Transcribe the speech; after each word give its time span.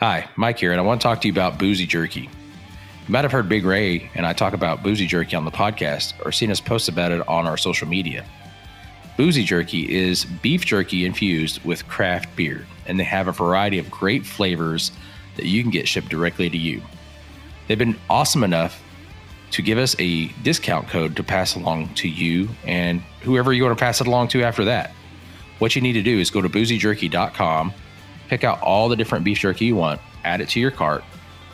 Hi, 0.00 0.26
Mike 0.34 0.58
here, 0.58 0.72
and 0.72 0.80
I 0.80 0.82
want 0.82 0.98
to 0.98 1.06
talk 1.06 1.20
to 1.20 1.28
you 1.28 1.32
about 1.34 1.58
Boozy 1.58 1.84
Jerky. 1.84 2.22
You 2.22 2.28
might 3.08 3.22
have 3.22 3.32
heard 3.32 3.50
Big 3.50 3.66
Ray 3.66 4.10
and 4.14 4.24
I 4.24 4.32
talk 4.32 4.54
about 4.54 4.82
Boozy 4.82 5.06
Jerky 5.06 5.36
on 5.36 5.44
the 5.44 5.50
podcast 5.50 6.14
or 6.24 6.32
seen 6.32 6.50
us 6.50 6.58
post 6.58 6.88
about 6.88 7.12
it 7.12 7.28
on 7.28 7.46
our 7.46 7.58
social 7.58 7.86
media. 7.86 8.24
Boozy 9.18 9.44
Jerky 9.44 9.94
is 9.94 10.24
beef 10.24 10.64
jerky 10.64 11.04
infused 11.04 11.62
with 11.66 11.86
craft 11.86 12.34
beer, 12.34 12.66
and 12.86 12.98
they 12.98 13.04
have 13.04 13.28
a 13.28 13.32
variety 13.32 13.78
of 13.78 13.90
great 13.90 14.24
flavors 14.24 14.90
that 15.36 15.44
you 15.44 15.60
can 15.60 15.70
get 15.70 15.86
shipped 15.86 16.08
directly 16.08 16.48
to 16.48 16.56
you. 16.56 16.80
They've 17.68 17.76
been 17.76 17.98
awesome 18.08 18.42
enough 18.42 18.82
to 19.50 19.60
give 19.60 19.76
us 19.76 19.94
a 19.98 20.28
discount 20.42 20.88
code 20.88 21.14
to 21.16 21.22
pass 21.22 21.56
along 21.56 21.92
to 21.96 22.08
you 22.08 22.48
and 22.64 23.02
whoever 23.20 23.52
you 23.52 23.64
want 23.64 23.76
to 23.76 23.84
pass 23.84 24.00
it 24.00 24.06
along 24.06 24.28
to 24.28 24.44
after 24.44 24.64
that. 24.64 24.92
What 25.58 25.76
you 25.76 25.82
need 25.82 25.92
to 25.92 26.02
do 26.02 26.18
is 26.18 26.30
go 26.30 26.40
to 26.40 26.48
boozyjerky.com, 26.48 27.74
pick 28.30 28.44
out 28.44 28.62
all 28.62 28.88
the 28.88 28.94
different 28.94 29.24
beef 29.24 29.40
jerky 29.40 29.64
you 29.66 29.74
want, 29.74 30.00
add 30.22 30.40
it 30.40 30.48
to 30.50 30.60
your 30.60 30.70
cart. 30.70 31.02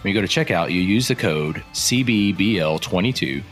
When 0.02 0.14
you 0.14 0.20
go 0.20 0.24
to 0.24 0.44
checkout, 0.44 0.70
you 0.70 0.82
use 0.82 1.08
the 1.08 1.14
code 1.14 1.64
CBBL22. 1.72 3.42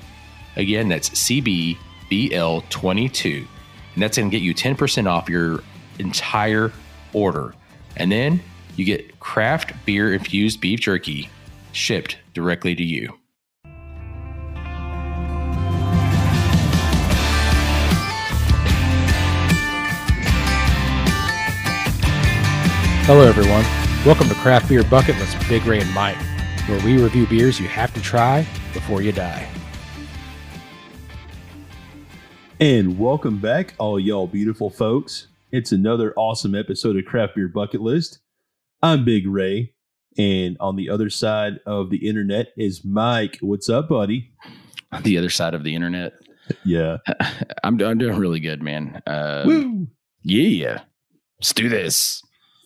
Again, 0.57 0.91
that's 0.91 1.09
CBBL22. 1.09 3.47
And 3.95 4.03
that's 4.03 4.19
going 4.19 4.31
to 4.31 4.37
get 4.37 4.45
you 4.45 4.55
10% 4.55 5.09
off 5.09 5.31
your 5.31 5.63
entire 5.99 6.71
order. 7.15 7.55
And 7.97 8.13
then 8.13 8.43
you 8.77 8.85
get 8.85 9.19
craft 9.21 9.73
beer 9.87 10.13
infused 10.13 10.61
beef 10.61 10.81
jerky 10.81 11.31
shipped 11.73 12.19
directly 12.35 12.75
to 12.75 12.85
you. 12.85 13.19
Hello, 23.07 23.21
everyone. 23.21 23.65
Welcome 24.07 24.29
to 24.29 24.35
Craft 24.37 24.69
Beer 24.69 24.83
Bucket 24.85 25.17
List 25.19 25.39
with 25.39 25.49
Big 25.49 25.65
Ray 25.67 25.81
and 25.81 25.93
Mike, 25.93 26.17
where 26.67 26.83
we 26.85 27.03
review 27.03 27.27
beers 27.27 27.61
you 27.61 27.69
have 27.69 27.93
to 27.95 28.01
try 28.01 28.47
before 28.73 29.03
you 29.03 29.13
die. 29.13 29.47
And 32.61 32.99
welcome 32.99 33.39
back, 33.39 33.75
all 33.79 34.01
y'all 34.01 34.27
beautiful 34.27 34.71
folks. 34.71 35.29
It's 35.53 35.71
another 35.73 36.15
awesome 36.17 36.55
episode 36.55 36.97
of 36.97 37.05
Craft 37.05 37.35
Beer 37.35 37.49
Bucket 37.49 37.83
List. 37.83 38.21
I'm 38.83 39.05
Big 39.05 39.27
Ray, 39.27 39.75
and 40.17 40.57
on 40.61 40.77
the 40.77 40.89
other 40.89 41.11
side 41.11 41.61
of 41.67 41.91
the 41.91 42.09
internet 42.09 42.53
is 42.57 42.85
Mike. 42.85 43.37
What's 43.41 43.69
up, 43.69 43.91
buddy? 43.91 44.33
On 44.93 45.03
the 45.03 45.19
other 45.19 45.31
side 45.31 45.53
of 45.55 45.63
the 45.63 45.75
internet, 45.75 46.15
Yeah. 46.65 46.99
I'm, 47.63 47.81
I'm 47.83 47.99
doing 47.99 48.17
really 48.19 48.41
good, 48.41 48.63
man. 48.63 49.03
Uh, 49.07 49.43
Woo! 49.45 49.89
yeah. 50.23 50.81
Let's 51.39 51.53
do 51.53 51.69
this. 51.69 52.23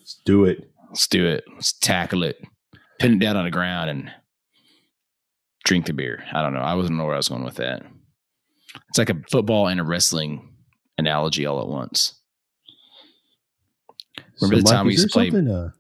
Let's 0.09 0.21
do 0.25 0.45
it. 0.47 0.71
Let's 0.89 1.07
do 1.07 1.27
it. 1.27 1.45
Let's 1.53 1.75
tackle 1.75 2.23
it. 2.23 2.41
Pin 2.99 3.13
it 3.13 3.19
down 3.19 3.37
on 3.37 3.45
the 3.45 3.51
ground 3.51 3.91
and 3.91 4.11
drink 5.65 5.85
the 5.85 5.93
beer. 5.93 6.25
I 6.33 6.41
don't 6.41 6.55
know. 6.55 6.61
I 6.61 6.73
wasn't 6.75 6.97
know 6.97 7.05
where 7.05 7.13
I 7.13 7.19
was 7.19 7.29
going 7.29 7.45
with 7.45 7.57
that. 7.57 7.83
It's 8.89 8.97
like 8.97 9.11
a 9.11 9.21
football 9.31 9.69
and 9.69 9.81
a 9.81 9.85
wrestling 9.85 10.55
analogy 10.97 11.45
all 11.45 11.61
at 11.61 11.69
once. 11.69 12.19
Remember 14.41 14.63
the 14.63 14.71
time 14.71 14.87
we 14.87 14.93
used 14.93 15.09
to 15.09 15.13
play- 15.13 15.29
uh, 15.29 15.31
Do 15.31 15.73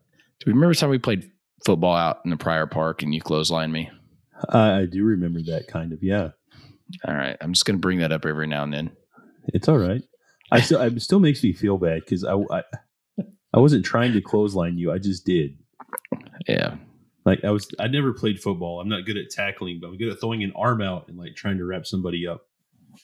we 0.46 0.52
remember 0.52 0.74
the 0.74 0.80
time 0.80 0.90
we 0.90 0.98
played 0.98 1.30
football 1.64 1.96
out 1.96 2.18
in 2.26 2.30
the 2.30 2.36
prior 2.36 2.66
park 2.66 3.02
and 3.02 3.14
you 3.14 3.22
clotheslined 3.22 3.70
me? 3.70 3.90
I, 4.50 4.80
I 4.80 4.84
do 4.84 5.04
remember 5.04 5.40
that 5.46 5.68
kind 5.68 5.94
of. 5.94 6.02
Yeah. 6.02 6.32
All 7.06 7.14
right. 7.14 7.38
I'm 7.40 7.54
just 7.54 7.64
going 7.64 7.78
to 7.78 7.80
bring 7.80 8.00
that 8.00 8.12
up 8.12 8.26
every 8.26 8.46
now 8.46 8.62
and 8.62 8.74
then. 8.74 8.90
It's 9.54 9.68
all 9.68 9.78
right. 9.78 10.02
I 10.52 10.60
still, 10.60 10.82
it 10.82 11.00
still 11.00 11.20
makes 11.20 11.42
me 11.42 11.54
feel 11.54 11.78
bad 11.78 12.00
because 12.04 12.24
I, 12.24 12.34
I, 12.34 12.62
I 13.58 13.60
wasn't 13.60 13.84
trying 13.84 14.12
to 14.12 14.20
clothesline 14.20 14.78
you. 14.78 14.92
I 14.92 14.98
just 14.98 15.26
did. 15.26 15.58
Yeah. 16.46 16.76
Like 17.24 17.44
I 17.44 17.50
was, 17.50 17.68
I 17.80 17.88
never 17.88 18.12
played 18.12 18.40
football. 18.40 18.80
I'm 18.80 18.88
not 18.88 19.04
good 19.04 19.16
at 19.16 19.30
tackling, 19.30 19.80
but 19.80 19.88
I'm 19.88 19.98
good 19.98 20.12
at 20.12 20.20
throwing 20.20 20.44
an 20.44 20.52
arm 20.54 20.80
out 20.80 21.08
and 21.08 21.18
like 21.18 21.34
trying 21.34 21.58
to 21.58 21.64
wrap 21.64 21.84
somebody 21.84 22.24
up. 22.24 22.42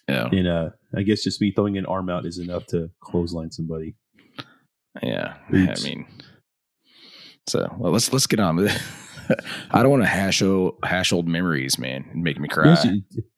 Yeah. 0.08 0.28
And 0.30 0.46
uh, 0.46 0.70
I 0.96 1.02
guess 1.02 1.24
just 1.24 1.40
me 1.40 1.50
throwing 1.50 1.76
an 1.76 1.86
arm 1.86 2.08
out 2.08 2.24
is 2.24 2.38
enough 2.38 2.66
to 2.66 2.88
clothesline 3.00 3.50
somebody. 3.50 3.96
Yeah. 5.02 5.34
Oops. 5.52 5.84
I 5.84 5.88
mean, 5.88 6.06
so 7.48 7.74
well, 7.76 7.90
let's 7.90 8.12
let's 8.12 8.28
get 8.28 8.38
on 8.38 8.54
with 8.54 8.66
it. 8.66 9.40
I 9.72 9.82
don't 9.82 9.90
want 9.90 10.04
to 10.04 10.08
hash 10.08 10.40
o- 10.40 10.78
hash 10.84 11.12
old 11.12 11.26
memories, 11.26 11.80
man, 11.80 12.04
and 12.12 12.22
make 12.22 12.38
me 12.38 12.46
cry. 12.46 12.76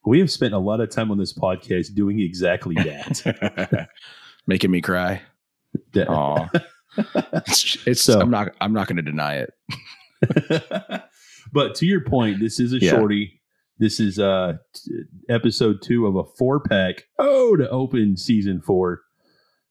We 0.04 0.18
have 0.18 0.30
spent 0.30 0.52
a 0.52 0.58
lot 0.58 0.82
of 0.82 0.90
time 0.90 1.10
on 1.10 1.16
this 1.16 1.32
podcast 1.32 1.94
doing 1.94 2.20
exactly 2.20 2.74
that. 2.74 3.88
Making 4.46 4.70
me 4.70 4.82
cry. 4.82 5.22
Oh, 5.96 6.48
it's, 6.96 7.86
it's 7.86 8.02
So- 8.02 8.20
I'm 8.20 8.30
not 8.30 8.48
I'm 8.60 8.72
not 8.72 8.86
going 8.88 8.96
to 8.96 9.02
deny 9.02 9.44
it. 9.44 9.52
but 11.52 11.74
to 11.76 11.86
your 11.86 12.00
point, 12.02 12.40
this 12.40 12.58
is 12.60 12.72
a 12.72 12.78
Yeah. 12.80 12.90
shorty. 12.90 13.40
This 13.78 14.00
is 14.00 14.18
uh 14.18 14.54
t- 14.74 15.02
episode 15.28 15.82
two 15.82 16.06
of 16.06 16.16
a 16.16 16.24
four 16.38 16.60
pack. 16.60 17.04
Oh, 17.18 17.56
to 17.56 17.68
open 17.68 18.16
season 18.16 18.60
four, 18.62 19.02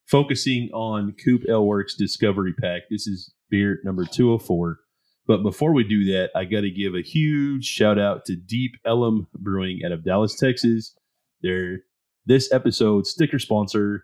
focusing 0.06 0.70
on 0.74 1.14
Coop 1.24 1.42
Ale 1.50 1.66
Works 1.66 1.96
Discovery 1.96 2.54
Pack. 2.54 2.84
This 2.90 3.08
is 3.08 3.34
beer 3.50 3.80
number 3.84 4.06
204. 4.06 4.80
But 5.28 5.42
before 5.42 5.74
we 5.74 5.84
do 5.84 6.04
that, 6.14 6.30
I 6.36 6.46
got 6.46 6.62
to 6.62 6.70
give 6.70 6.94
a 6.94 7.02
huge 7.02 7.66
shout 7.66 7.98
out 7.98 8.26
to 8.26 8.36
Deep 8.36 8.74
Ellum 8.86 9.28
Brewing 9.34 9.80
out 9.84 9.92
of 9.92 10.04
Dallas, 10.06 10.36
Texas. 10.36 10.96
They're 11.42 11.80
this 12.28 12.52
episode 12.54 13.08
sticker 13.08 13.40
sponsor. 13.40 14.04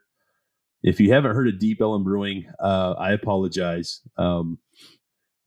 If 0.84 1.00
you 1.00 1.12
haven't 1.12 1.36
heard 1.36 1.48
of 1.48 1.60
Deep 1.60 1.80
Ellum 1.80 2.04
Brewing, 2.04 2.46
uh, 2.60 2.96
I 2.98 3.12
apologize. 3.12 4.02
Um, 4.18 4.58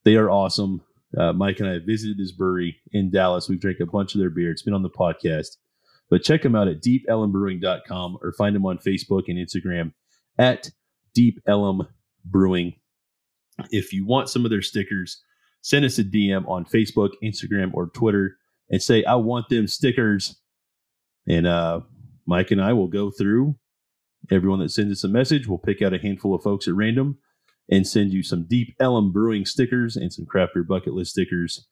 they 0.04 0.16
are 0.16 0.30
awesome. 0.30 0.82
Uh, 1.16 1.32
Mike 1.32 1.60
and 1.60 1.68
I 1.68 1.74
have 1.74 1.86
visited 1.86 2.18
this 2.18 2.32
brewery 2.32 2.80
in 2.92 3.10
Dallas. 3.10 3.48
We've 3.48 3.60
drank 3.60 3.80
a 3.80 3.86
bunch 3.86 4.14
of 4.14 4.20
their 4.20 4.30
beer. 4.30 4.50
It's 4.50 4.62
been 4.62 4.74
on 4.74 4.82
the 4.82 4.90
podcast. 4.90 5.56
But 6.10 6.22
check 6.22 6.42
them 6.42 6.54
out 6.54 6.68
at 6.68 6.82
deepellumbrewing.com 6.82 8.18
or 8.22 8.32
find 8.32 8.54
them 8.54 8.66
on 8.66 8.78
Facebook 8.78 9.24
and 9.28 9.38
Instagram 9.38 9.92
at 10.38 10.70
Deep 11.14 11.40
Ellum 11.46 11.88
Brewing. 12.24 12.74
If 13.70 13.92
you 13.92 14.06
want 14.06 14.28
some 14.28 14.44
of 14.44 14.50
their 14.50 14.62
stickers, 14.62 15.22
send 15.62 15.84
us 15.84 15.98
a 15.98 16.04
DM 16.04 16.46
on 16.48 16.64
Facebook, 16.64 17.10
Instagram, 17.22 17.72
or 17.72 17.88
Twitter 17.88 18.36
and 18.70 18.82
say, 18.82 19.04
I 19.04 19.14
want 19.14 19.48
them 19.48 19.66
stickers. 19.66 20.40
And 21.26 21.46
uh, 21.46 21.80
Mike 22.26 22.50
and 22.50 22.60
I 22.60 22.72
will 22.72 22.88
go 22.88 23.10
through 23.10 23.56
everyone 24.30 24.60
that 24.60 24.70
sends 24.70 24.92
us 24.92 25.04
a 25.04 25.08
message. 25.08 25.46
We'll 25.46 25.58
pick 25.58 25.82
out 25.82 25.94
a 25.94 25.98
handful 25.98 26.34
of 26.34 26.42
folks 26.42 26.68
at 26.68 26.74
random 26.74 27.18
and 27.70 27.86
send 27.86 28.12
you 28.12 28.22
some 28.22 28.46
Deep 28.46 28.74
Ellum 28.80 29.12
Brewing 29.12 29.46
stickers 29.46 29.96
and 29.96 30.12
some 30.12 30.26
Craft 30.26 30.54
Beer 30.54 30.64
Bucket 30.64 30.94
List 30.94 31.12
stickers. 31.12 31.66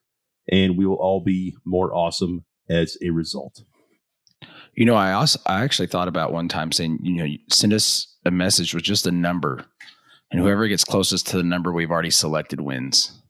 And 0.51 0.77
we 0.77 0.87
will 0.87 0.97
all 0.97 1.23
be 1.23 1.57
more 1.65 1.95
awesome 1.95 2.45
as 2.69 2.97
a 3.03 3.11
result. 3.11 3.63
You 4.75 4.87
know, 4.87 4.95
I 4.95 5.13
also 5.13 5.39
I 5.47 5.63
actually 5.63 5.89
thought 5.89 6.09
about 6.09 6.33
one 6.33 6.49
time 6.49 6.73
saying, 6.73 6.99
you 7.03 7.13
know, 7.13 7.27
send 7.51 7.73
us 7.73 8.17
a 8.25 8.31
message 8.31 8.75
with 8.75 8.83
just 8.83 9.07
a 9.07 9.13
number, 9.13 9.67
and 10.31 10.41
whoever 10.41 10.67
gets 10.67 10.83
closest 10.83 11.27
to 11.29 11.37
the 11.37 11.43
number 11.43 11.73
we've 11.73 11.91
already 11.91 12.11
selected 12.11 12.61
wins. 12.61 13.23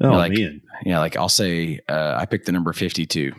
Oh, 0.00 0.10
like- 0.10 0.32
man. 0.32 0.62
Yeah, 0.84 1.00
like 1.00 1.16
I'll 1.16 1.28
say 1.28 1.80
uh, 1.88 2.16
I 2.16 2.26
picked 2.26 2.46
the 2.46 2.52
number 2.52 2.72
52. 2.72 3.32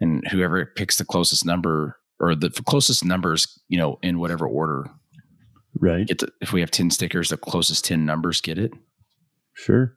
And 0.00 0.26
whoever 0.28 0.64
picks 0.64 0.96
the 0.96 1.04
closest 1.04 1.44
number 1.44 1.99
or 2.20 2.34
the 2.34 2.50
closest 2.50 3.04
numbers, 3.04 3.58
you 3.68 3.78
know, 3.78 3.98
in 4.02 4.18
whatever 4.18 4.46
order, 4.46 4.90
Right. 5.78 6.06
get 6.06 6.18
the, 6.18 6.28
if 6.40 6.52
we 6.52 6.60
have 6.60 6.70
10 6.70 6.90
stickers, 6.90 7.30
the 7.30 7.36
closest 7.36 7.84
10 7.84 8.04
numbers 8.04 8.40
get 8.40 8.58
it. 8.58 8.72
Sure. 9.54 9.96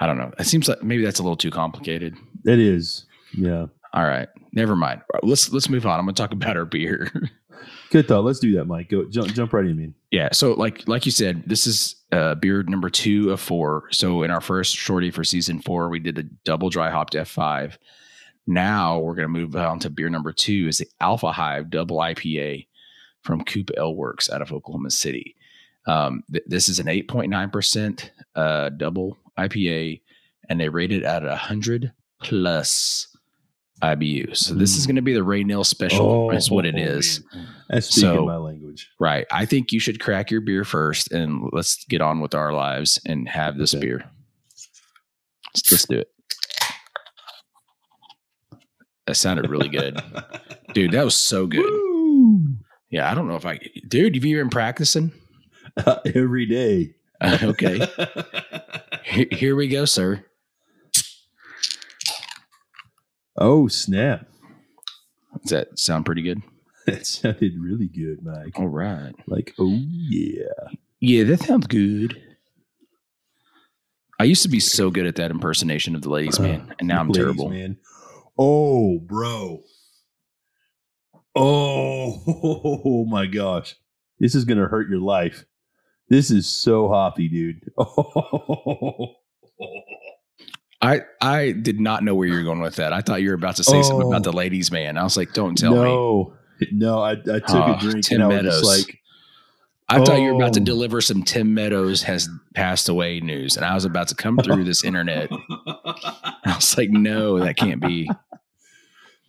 I 0.00 0.06
don't 0.06 0.18
know. 0.18 0.32
It 0.38 0.44
seems 0.46 0.68
like 0.68 0.82
maybe 0.82 1.04
that's 1.04 1.18
a 1.20 1.22
little 1.22 1.36
too 1.36 1.50
complicated. 1.50 2.16
It 2.44 2.58
is. 2.58 3.06
Yeah. 3.36 3.66
All 3.92 4.04
right. 4.04 4.28
Never 4.52 4.74
mind. 4.76 5.02
Right, 5.12 5.22
let's 5.24 5.52
let's 5.52 5.68
move 5.68 5.86
on. 5.86 5.98
I'm 5.98 6.06
going 6.06 6.14
to 6.14 6.20
talk 6.22 6.32
about 6.32 6.56
our 6.56 6.64
beer. 6.64 7.10
Good 7.90 8.08
thought. 8.08 8.24
Let's 8.24 8.40
do 8.40 8.54
that, 8.56 8.64
Mike. 8.66 8.88
Go 8.90 9.04
jump 9.08 9.32
jump 9.32 9.52
right 9.52 9.64
in, 9.64 9.76
man. 9.76 9.94
Yeah. 10.10 10.30
So 10.32 10.54
like 10.54 10.86
like 10.88 11.06
you 11.06 11.12
said, 11.12 11.44
this 11.46 11.66
is 11.66 11.94
uh, 12.12 12.34
beer 12.34 12.62
number 12.64 12.90
two 12.90 13.30
of 13.30 13.40
four. 13.40 13.84
So 13.92 14.22
in 14.22 14.30
our 14.30 14.40
first 14.40 14.74
shorty 14.76 15.10
for 15.10 15.24
season 15.24 15.60
four, 15.60 15.88
we 15.88 15.98
did 16.00 16.18
a 16.18 16.24
double 16.44 16.68
dry 16.68 16.90
hopped 16.90 17.14
F5. 17.14 17.76
Now 18.46 18.98
we're 19.00 19.14
going 19.14 19.24
to 19.24 19.28
move 19.40 19.56
on 19.56 19.78
to 19.80 19.90
beer 19.90 20.08
number 20.08 20.32
two 20.32 20.66
is 20.68 20.78
the 20.78 20.86
Alpha 21.00 21.32
Hive 21.32 21.70
Double 21.70 21.96
IPA 21.98 22.66
from 23.22 23.42
Coop 23.44 23.70
Ale 23.76 23.94
Works 23.94 24.30
out 24.30 24.42
of 24.42 24.52
Oklahoma 24.52 24.90
City. 24.90 25.34
Um, 25.86 26.22
th- 26.32 26.44
this 26.46 26.68
is 26.68 26.78
an 26.78 26.86
8.9% 26.86 28.10
uh, 28.36 28.68
double 28.70 29.18
IPA, 29.38 30.00
and 30.48 30.60
they 30.60 30.68
rate 30.68 30.92
it 30.92 31.02
at 31.02 31.22
100 31.22 31.92
plus 32.22 33.08
IBU. 33.82 34.36
So 34.36 34.54
this 34.54 34.76
is 34.76 34.84
Mm. 34.84 34.86
going 34.88 34.96
to 34.96 35.02
be 35.02 35.12
the 35.12 35.22
Ray 35.22 35.44
Nil 35.44 35.64
special. 35.64 36.30
is 36.30 36.50
what 36.50 36.64
it 36.66 36.78
is. 36.78 37.22
man. 37.34 37.48
That's 37.68 37.88
speaking 37.88 38.10
So- 38.16 38.24
my 38.26 38.36
language. 38.36 38.90
Right. 39.00 39.26
I 39.32 39.44
think 39.44 39.72
you 39.72 39.80
should 39.80 40.00
crack 40.00 40.30
your 40.30 40.40
beer 40.40 40.64
first 40.64 41.10
and 41.12 41.48
let's 41.52 41.84
get 41.86 42.00
on 42.00 42.20
with 42.20 42.34
our 42.34 42.52
lives 42.52 43.00
and 43.06 43.28
have 43.28 43.58
this 43.58 43.74
Okay. 43.74 43.86
beer. 43.86 44.10
Let's, 45.54 45.70
let's 45.72 45.86
do 45.86 45.98
it. 45.98 46.10
That 49.06 49.16
sounded 49.16 49.48
really 49.50 49.68
good. 49.68 50.00
Dude, 50.74 50.92
that 50.92 51.04
was 51.04 51.16
so 51.16 51.46
good. 51.46 51.64
Woo! 51.64 52.56
Yeah, 52.90 53.10
I 53.10 53.14
don't 53.14 53.28
know 53.28 53.36
if 53.36 53.46
I, 53.46 53.58
dude, 53.88 54.14
have 54.14 54.24
you 54.24 54.36
been 54.38 54.50
practicing? 54.50 55.12
Every 56.14 56.46
day. 56.46 56.94
okay. 57.22 57.86
Here, 59.04 59.26
here 59.30 59.56
we 59.56 59.68
go, 59.68 59.84
sir. 59.84 60.24
Oh 63.38 63.68
snap! 63.68 64.26
Does 65.42 65.50
that 65.50 65.78
sound 65.78 66.06
pretty 66.06 66.22
good? 66.22 66.42
That 66.86 67.06
sounded 67.06 67.54
really 67.58 67.88
good, 67.88 68.22
Mike. 68.22 68.58
All 68.58 68.68
right. 68.68 69.12
Like, 69.26 69.54
oh 69.58 69.78
yeah. 69.90 70.70
Yeah, 71.00 71.24
that 71.24 71.40
sounds 71.40 71.66
good. 71.66 72.22
I 74.18 74.24
used 74.24 74.42
to 74.44 74.48
be 74.48 74.60
so 74.60 74.90
good 74.90 75.06
at 75.06 75.16
that 75.16 75.30
impersonation 75.30 75.94
of 75.94 76.02
the 76.02 76.08
ladies' 76.10 76.40
man, 76.40 76.74
and 76.78 76.88
now 76.88 77.00
I'm 77.00 77.08
Ladies, 77.08 77.22
terrible. 77.22 77.48
man. 77.50 77.76
Oh, 78.38 78.98
bro. 78.98 79.62
Oh, 81.34 83.04
my 83.08 83.26
gosh. 83.26 83.76
This 84.18 84.34
is 84.34 84.44
gonna 84.44 84.66
hurt 84.68 84.88
your 84.88 85.00
life. 85.00 85.44
This 86.08 86.30
is 86.30 86.46
so 86.50 86.88
hoppy, 86.88 87.28
dude. 87.28 87.60
Oh, 87.78 89.14
I 90.82 91.00
I 91.20 91.52
did 91.52 91.80
not 91.80 92.04
know 92.04 92.14
where 92.14 92.28
you 92.28 92.34
were 92.34 92.42
going 92.42 92.60
with 92.60 92.76
that. 92.76 92.92
I 92.92 93.00
thought 93.00 93.22
you 93.22 93.28
were 93.30 93.34
about 93.34 93.56
to 93.56 93.64
say 93.64 93.82
something 93.82 94.06
Oh. 94.06 94.10
about 94.10 94.22
the 94.24 94.32
ladies' 94.32 94.70
man. 94.70 94.96
I 94.98 95.02
was 95.02 95.16
like, 95.16 95.32
don't 95.32 95.56
tell 95.56 95.72
me. 95.72 95.78
no, 95.82 96.34
no. 96.72 96.98
I, 97.00 97.12
I 97.12 97.14
took 97.14 97.44
Oh, 97.50 97.74
a 97.74 97.78
drink 97.80 98.04
Tim 98.06 98.20
and 98.20 98.24
I 98.24 98.26
was 98.28 98.36
Meadows. 98.44 98.60
just 98.60 98.86
like, 98.88 98.98
I 99.88 100.04
thought 100.04 100.18
you 100.20 100.30
were 100.32 100.42
about 100.42 100.54
to 100.54 100.60
Oh. 100.60 100.64
deliver 100.64 101.00
some 101.00 101.22
Tim 101.22 101.54
Meadows 101.54 102.02
has 102.02 102.28
passed 102.54 102.88
away 102.88 103.20
news, 103.20 103.56
and 103.56 103.64
I 103.64 103.74
was 103.74 103.84
about 103.84 104.08
to 104.08 104.14
come 104.16 104.36
through 104.38 104.64
this 104.64 104.84
internet. 104.84 105.30
I 105.66 106.54
was 106.56 106.76
like, 106.76 106.90
no, 106.90 107.38
that 107.38 107.56
can't 107.56 107.80
be. 107.80 108.10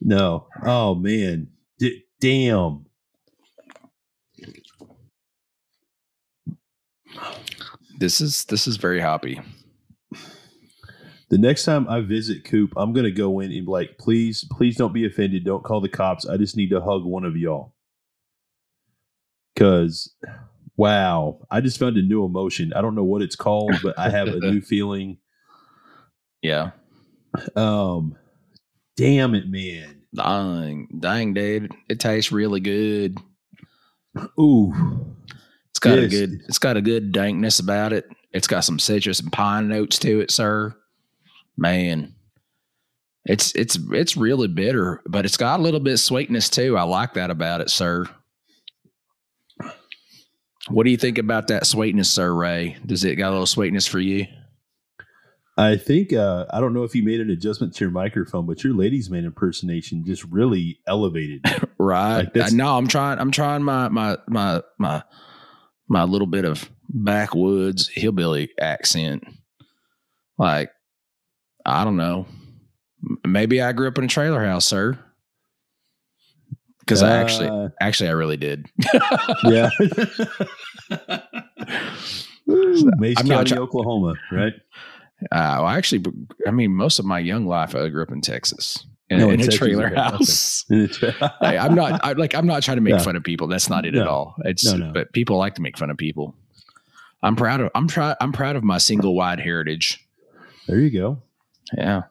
no. 0.02 0.48
Oh 0.64 0.96
man, 0.96 1.50
D- 1.80 2.04
damn. 2.20 2.86
This 8.00 8.22
is 8.22 8.46
this 8.46 8.68
is 8.68 8.78
very 8.78 9.00
hoppy. 9.00 9.40
The 11.30 11.38
next 11.38 11.66
time 11.66 11.88
I 11.90 12.02
visit 12.02 12.46
Coop, 12.46 12.72
I'm 12.78 12.94
gonna 12.94 13.12
go 13.12 13.40
in 13.40 13.52
and 13.52 13.66
be 13.66 13.72
like, 13.72 13.98
please, 13.98 14.46
please 14.52 14.76
don't 14.78 14.94
be 14.94 15.06
offended. 15.06 15.44
Don't 15.44 15.64
call 15.64 15.82
the 15.82 15.90
cops. 15.90 16.26
I 16.28 16.38
just 16.38 16.56
need 16.56 16.70
to 16.70 16.80
hug 16.82 17.04
one 17.04 17.26
of 17.26 17.36
y'all. 17.36 17.74
Cause 19.58 20.14
wow, 20.76 21.40
I 21.50 21.62
just 21.62 21.80
found 21.80 21.98
a 21.98 22.02
new 22.04 22.24
emotion. 22.24 22.74
I 22.76 22.82
don't 22.82 22.96
know 22.96 23.04
what 23.04 23.24
it's 23.24 23.36
called, 23.36 23.76
but 23.82 23.98
I 23.98 24.10
have 24.10 24.28
a 24.28 24.40
new 24.40 24.62
feeling. 24.62 25.18
Yeah. 26.44 26.72
Um 27.56 28.16
damn 28.96 29.34
it, 29.34 29.50
man. 29.50 30.04
Dang, 30.14 30.88
dang, 31.00 31.34
dude. 31.34 31.74
It 31.90 32.00
tastes 32.00 32.32
really 32.32 32.60
good. 32.60 33.18
Ooh. 34.40 34.74
It's 35.72 35.80
got 35.80 35.98
a 35.98 36.08
good 36.08 36.42
it's 36.48 36.60
got 36.60 36.78
a 36.78 36.82
good 36.82 37.12
dankness 37.12 37.60
about 37.60 37.94
it. 37.94 38.08
It's 38.34 38.48
got 38.48 38.64
some 38.64 38.78
citrus 38.78 39.20
and 39.20 39.32
pine 39.32 39.68
notes 39.68 39.98
to 40.00 40.20
it, 40.20 40.30
sir. 40.30 40.76
Man. 41.58 42.14
It's 43.26 43.54
it's 43.56 43.78
it's 43.92 44.16
really 44.16 44.48
bitter, 44.48 45.02
but 45.08 45.26
it's 45.26 45.36
got 45.36 45.60
a 45.60 45.64
little 45.64 45.80
bit 45.80 45.94
of 45.94 46.00
sweetness 46.00 46.50
too. 46.50 46.78
I 46.78 46.84
like 46.84 47.16
that 47.16 47.30
about 47.32 47.62
it, 47.62 47.70
sir. 47.70 48.06
What 50.70 50.84
do 50.84 50.92
you 50.92 50.98
think 50.98 51.18
about 51.18 51.48
that 51.48 51.66
sweetness, 51.66 52.12
sir, 52.12 52.34
Ray? 52.34 52.78
Does 52.86 53.04
it 53.04 53.16
got 53.16 53.30
a 53.30 53.32
little 53.32 53.46
sweetness 53.46 53.88
for 53.88 54.00
you? 54.00 54.28
I 55.58 55.76
think 55.76 56.14
uh 56.14 56.46
I 56.52 56.60
don't 56.60 56.74
know 56.74 56.84
if 56.84 56.94
you 56.94 57.02
made 57.04 57.20
an 57.20 57.32
adjustment 57.32 57.74
to 57.76 57.84
your 57.84 57.92
microphone, 57.92 58.46
but 58.46 58.64
your 58.64 58.74
ladies 58.74 59.10
man 59.10 59.26
impersonation 59.26 60.06
just 60.06 60.24
really 60.26 60.80
elevated. 60.88 61.42
Right. 61.80 62.36
Like 62.36 62.36
Uh, 62.36 62.50
no, 62.54 62.76
I'm 62.76 62.88
trying 62.88 63.20
I'm 63.20 63.32
trying 63.32 63.64
my 63.64 63.88
my 63.90 64.18
my 64.28 64.62
my 64.80 65.04
my 65.88 66.04
little 66.04 66.28
bit 66.28 66.44
of 66.44 66.70
backwoods 66.90 67.88
hillbilly 67.88 68.50
accent. 68.60 69.24
Like 70.40 70.72
I 71.66 71.84
don't 71.84 71.98
know. 71.98 72.26
Maybe 73.26 73.62
I 73.62 73.74
grew 73.74 73.88
up 73.88 73.98
in 74.00 74.06
a 74.06 74.08
trailer 74.08 74.44
house, 74.44 74.66
sir. 74.66 74.98
Cuz 76.88 77.04
I 77.04 77.18
actually 77.18 77.48
Uh, 77.50 77.70
actually 77.80 78.10
I 78.10 78.14
really 78.14 78.38
did. 78.38 78.66
yeah. 79.44 79.70
Mayes 82.48 83.16
I'm 83.20 83.28
County, 83.28 83.52
try- 83.52 83.58
Oklahoma, 83.60 84.16
right? 84.32 84.54
Uh, 85.32 85.58
well, 85.60 85.68
actually, 85.68 86.06
I 86.48 86.52
mean, 86.52 86.72
most 86.72 87.00
of 87.00 87.06
my 87.06 87.20
young 87.20 87.46
life, 87.46 87.76
I 87.76 87.88
grew 87.90 88.04
up 88.04 88.12
in 88.12 88.22
Texas 88.22 88.86
in, 89.10 89.20
No, 89.20 89.30
in 89.30 89.42
in 89.42 89.48
a 89.50 89.52
trailer 89.52 89.88
okay, 89.88 89.96
house. 89.96 90.64
okay. 90.72 91.14
I, 91.42 91.58
I'm 91.58 91.76
not 91.76 92.00
I, 92.04 92.14
like 92.14 92.36
I'm 92.36 92.46
not 92.48 92.64
trying 92.64 92.78
to 92.78 92.82
make 92.82 93.00
fun 93.02 93.16
of 93.16 93.24
people. 93.24 93.48
That's 93.48 93.70
not 93.70 93.86
it 93.86 93.96
at 93.96 94.08
all. 94.08 94.36
It's 94.46 94.66
No, 94.66 94.78
no. 94.78 94.92
but 94.94 95.12
people 95.14 95.38
like 95.38 95.56
to 95.56 95.62
make 95.62 95.78
fun 95.78 95.90
of 95.90 95.98
people. 95.98 96.36
I'm 97.24 97.36
proud 97.36 97.62
of 97.62 97.72
I'm 97.74 97.88
try 97.88 98.16
I'm 98.22 98.32
proud 98.32 98.56
of 98.56 98.64
my 98.64 98.78
single 98.78 99.16
wide 99.16 99.40
heritage. 99.40 100.06
There 100.68 100.80
you 100.80 100.92
go. 100.92 101.22
Yeah. 101.76 102.04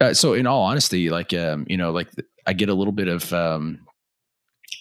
Uh, 0.00 0.14
so 0.14 0.32
in 0.34 0.46
all 0.46 0.62
honesty, 0.62 1.10
like 1.10 1.32
um, 1.32 1.64
you 1.68 1.76
know, 1.76 1.92
like 1.92 2.08
I 2.48 2.54
get 2.54 2.70
a 2.70 2.74
little 2.74 2.92
bit 2.92 3.08
of 3.08 3.32
um, 3.32 3.86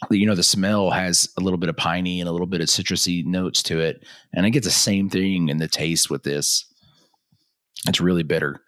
you 0.09 0.25
know, 0.25 0.35
the 0.35 0.43
smell 0.43 0.91
has 0.91 1.29
a 1.37 1.41
little 1.41 1.57
bit 1.57 1.69
of 1.69 1.77
piney 1.77 2.19
and 2.19 2.29
a 2.29 2.31
little 2.31 2.47
bit 2.47 2.61
of 2.61 2.67
citrusy 2.67 3.25
notes 3.25 3.63
to 3.63 3.79
it, 3.79 4.05
and 4.33 4.45
I 4.45 4.49
get 4.49 4.63
the 4.63 4.71
same 4.71 5.09
thing 5.09 5.49
in 5.49 5.57
the 5.57 5.67
taste 5.67 6.09
with 6.09 6.23
this. 6.23 6.65
It's 7.87 8.01
really 8.01 8.23
bitter, 8.23 8.61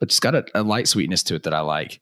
but 0.00 0.08
it's 0.08 0.20
got 0.20 0.34
a, 0.34 0.44
a 0.54 0.62
light 0.62 0.88
sweetness 0.88 1.22
to 1.24 1.34
it 1.34 1.44
that 1.44 1.54
I 1.54 1.60
like. 1.60 2.00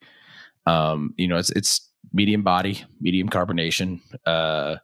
Um, 0.66 1.14
you 1.16 1.28
know, 1.28 1.36
it's 1.36 1.50
it's 1.50 1.88
medium 2.12 2.42
body, 2.42 2.84
medium 3.00 3.28
carbonation. 3.28 4.00
Uh, 4.26 4.76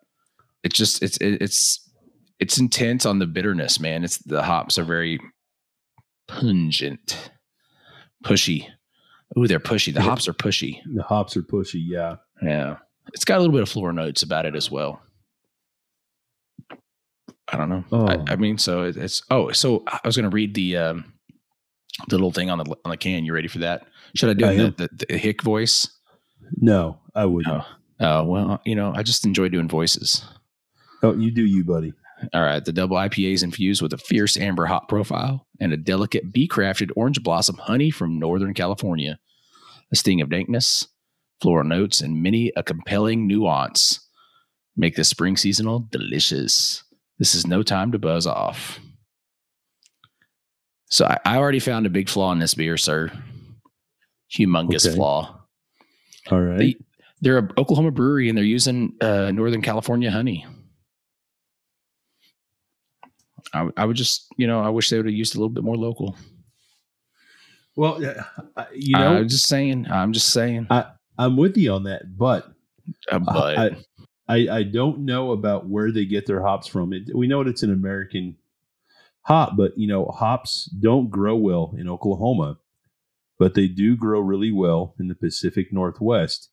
it's 0.62 0.76
just 0.76 1.02
it's 1.02 1.16
it, 1.18 1.40
it's 1.40 1.88
it's 2.38 2.58
intense 2.58 3.06
on 3.06 3.18
the 3.18 3.26
bitterness, 3.26 3.80
man. 3.80 4.04
It's 4.04 4.18
the 4.18 4.42
hops 4.42 4.78
are 4.78 4.84
very 4.84 5.20
pungent, 6.28 7.30
pushy. 8.24 8.68
Ooh, 9.38 9.46
they're 9.46 9.60
pushy. 9.60 9.92
The 9.92 10.02
hops 10.02 10.28
are 10.28 10.32
pushy. 10.32 10.80
The 10.94 11.02
hops 11.02 11.36
are 11.36 11.42
pushy. 11.42 11.82
Yeah. 11.84 12.16
Yeah. 12.42 12.76
It's 13.12 13.24
got 13.24 13.38
a 13.38 13.40
little 13.40 13.52
bit 13.52 13.62
of 13.62 13.68
floral 13.68 13.94
notes 13.94 14.22
about 14.22 14.46
it 14.46 14.56
as 14.56 14.70
well. 14.70 15.00
I 17.48 17.56
don't 17.56 17.68
know. 17.68 17.84
Oh. 17.92 18.06
I, 18.06 18.32
I 18.32 18.36
mean, 18.36 18.58
so 18.58 18.82
it, 18.82 18.96
it's 18.96 19.22
oh, 19.30 19.52
so 19.52 19.84
I 19.86 20.00
was 20.04 20.16
going 20.16 20.28
to 20.28 20.34
read 20.34 20.54
the 20.54 20.76
um, 20.76 21.12
the 22.08 22.16
little 22.16 22.32
thing 22.32 22.50
on 22.50 22.58
the 22.58 22.64
on 22.84 22.90
the 22.90 22.96
can. 22.96 23.24
You 23.24 23.32
ready 23.32 23.48
for 23.48 23.58
that? 23.58 23.86
Should 24.16 24.30
I 24.30 24.34
do 24.34 24.46
I 24.46 24.50
it 24.50 24.54
in 24.54 24.60
am. 24.60 24.74
the, 24.76 24.88
the, 24.92 25.06
the 25.10 25.18
hick 25.18 25.42
voice? 25.42 25.88
No, 26.56 26.98
I 27.14 27.24
wouldn't. 27.24 27.54
Oh. 27.54 27.66
Oh 27.98 28.24
well, 28.24 28.60
you 28.64 28.74
know, 28.74 28.92
I 28.94 29.02
just 29.02 29.24
enjoy 29.24 29.48
doing 29.48 29.68
voices. 29.68 30.24
Oh, 31.02 31.14
you 31.14 31.30
do 31.30 31.44
you, 31.44 31.64
buddy. 31.64 31.92
All 32.32 32.40
right, 32.42 32.64
the 32.64 32.72
double 32.72 32.96
IPA 32.96 33.34
is 33.34 33.42
infused 33.42 33.82
with 33.82 33.92
a 33.92 33.98
fierce 33.98 34.36
amber 34.38 34.66
hop 34.66 34.88
profile 34.88 35.46
and 35.60 35.72
a 35.72 35.76
delicate 35.76 36.32
bee 36.32 36.48
crafted 36.48 36.90
orange 36.96 37.22
blossom 37.22 37.56
honey 37.56 37.90
from 37.90 38.18
Northern 38.18 38.54
California. 38.54 39.18
A 39.92 39.96
sting 39.96 40.20
of 40.22 40.30
dankness, 40.30 40.88
floral 41.42 41.68
notes, 41.68 42.00
and 42.00 42.22
many 42.22 42.52
a 42.56 42.62
compelling 42.62 43.26
nuance 43.28 44.00
make 44.76 44.96
this 44.96 45.08
spring 45.08 45.36
seasonal 45.36 45.86
delicious. 45.90 46.82
This 47.18 47.34
is 47.34 47.46
no 47.46 47.62
time 47.62 47.92
to 47.92 47.98
buzz 47.98 48.26
off. 48.26 48.80
So 50.88 51.04
I, 51.06 51.18
I 51.24 51.36
already 51.36 51.58
found 51.60 51.86
a 51.86 51.90
big 51.90 52.08
flaw 52.08 52.32
in 52.32 52.38
this 52.38 52.54
beer, 52.54 52.76
sir. 52.76 53.10
Humongous 54.38 54.86
Okay. 54.86 54.94
flaw. 54.96 55.42
All 56.30 56.40
right. 56.40 56.58
They, 56.58 56.76
they're 57.20 57.38
a 57.38 57.48
Oklahoma 57.58 57.90
brewery 57.90 58.28
and 58.28 58.36
they're 58.36 58.44
using 58.44 58.94
uh, 59.00 59.30
Northern 59.32 59.62
California 59.62 60.10
honey. 60.10 60.46
I, 63.52 63.68
I 63.76 63.84
would 63.84 63.96
just, 63.96 64.26
you 64.36 64.46
know, 64.46 64.60
I 64.60 64.68
wish 64.68 64.90
they 64.90 64.96
would 64.96 65.06
have 65.06 65.14
used 65.14 65.34
a 65.34 65.38
little 65.38 65.50
bit 65.50 65.64
more 65.64 65.76
local. 65.76 66.16
well, 67.76 68.04
uh, 68.56 68.64
you 68.74 68.96
know, 68.96 69.16
I'm 69.16 69.28
just 69.28 69.48
saying. 69.48 69.86
I'm 69.90 70.12
just 70.12 70.32
saying. 70.32 70.66
I'm 71.18 71.36
with 71.36 71.56
you 71.56 71.72
on 71.72 71.84
that, 71.84 72.16
but 72.16 72.46
Uh, 73.10 73.18
but 73.18 73.58
I, 73.58 73.76
I 74.28 74.48
I 74.58 74.62
don't 74.62 75.00
know 75.00 75.32
about 75.32 75.68
where 75.68 75.90
they 75.90 76.04
get 76.04 76.26
their 76.26 76.42
hops 76.42 76.66
from. 76.66 76.92
It, 76.92 77.14
we 77.14 77.26
know 77.26 77.40
it's 77.40 77.62
an 77.62 77.72
American 77.72 78.36
hop, 79.22 79.56
but 79.56 79.76
you 79.76 79.86
know, 79.86 80.06
hops 80.06 80.66
don't 80.66 81.10
grow 81.10 81.36
well 81.36 81.74
in 81.78 81.88
Oklahoma, 81.88 82.58
but 83.38 83.54
they 83.54 83.68
do 83.68 83.96
grow 83.96 84.20
really 84.20 84.52
well 84.52 84.94
in 84.98 85.08
the 85.08 85.14
Pacific 85.14 85.72
Northwest. 85.72 86.50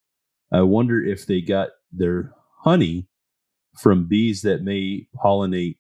I 0.52 0.62
wonder 0.62 1.04
if 1.04 1.26
they 1.26 1.42
got 1.42 1.70
their 1.92 2.34
honey 2.64 3.08
from 3.78 4.08
bees 4.08 4.44
that 4.44 4.64
may 4.64 5.08
pollinate 5.16 5.78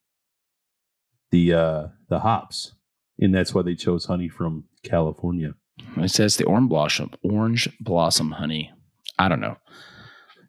the 1.34 1.52
uh 1.52 1.88
the 2.10 2.20
hops, 2.20 2.74
and 3.20 3.34
that's 3.34 3.54
why 3.56 3.64
they 3.64 3.74
chose 3.74 4.06
honey 4.06 4.30
from 4.30 4.66
California. 4.84 5.56
it 5.98 6.12
says 6.12 6.38
the 6.38 6.46
orange 6.46 6.70
blossom, 6.70 7.10
orange 7.24 7.68
blossom 7.82 8.32
honey. 8.32 8.72
I 9.18 9.28
don't 9.28 9.42
know. 9.42 9.58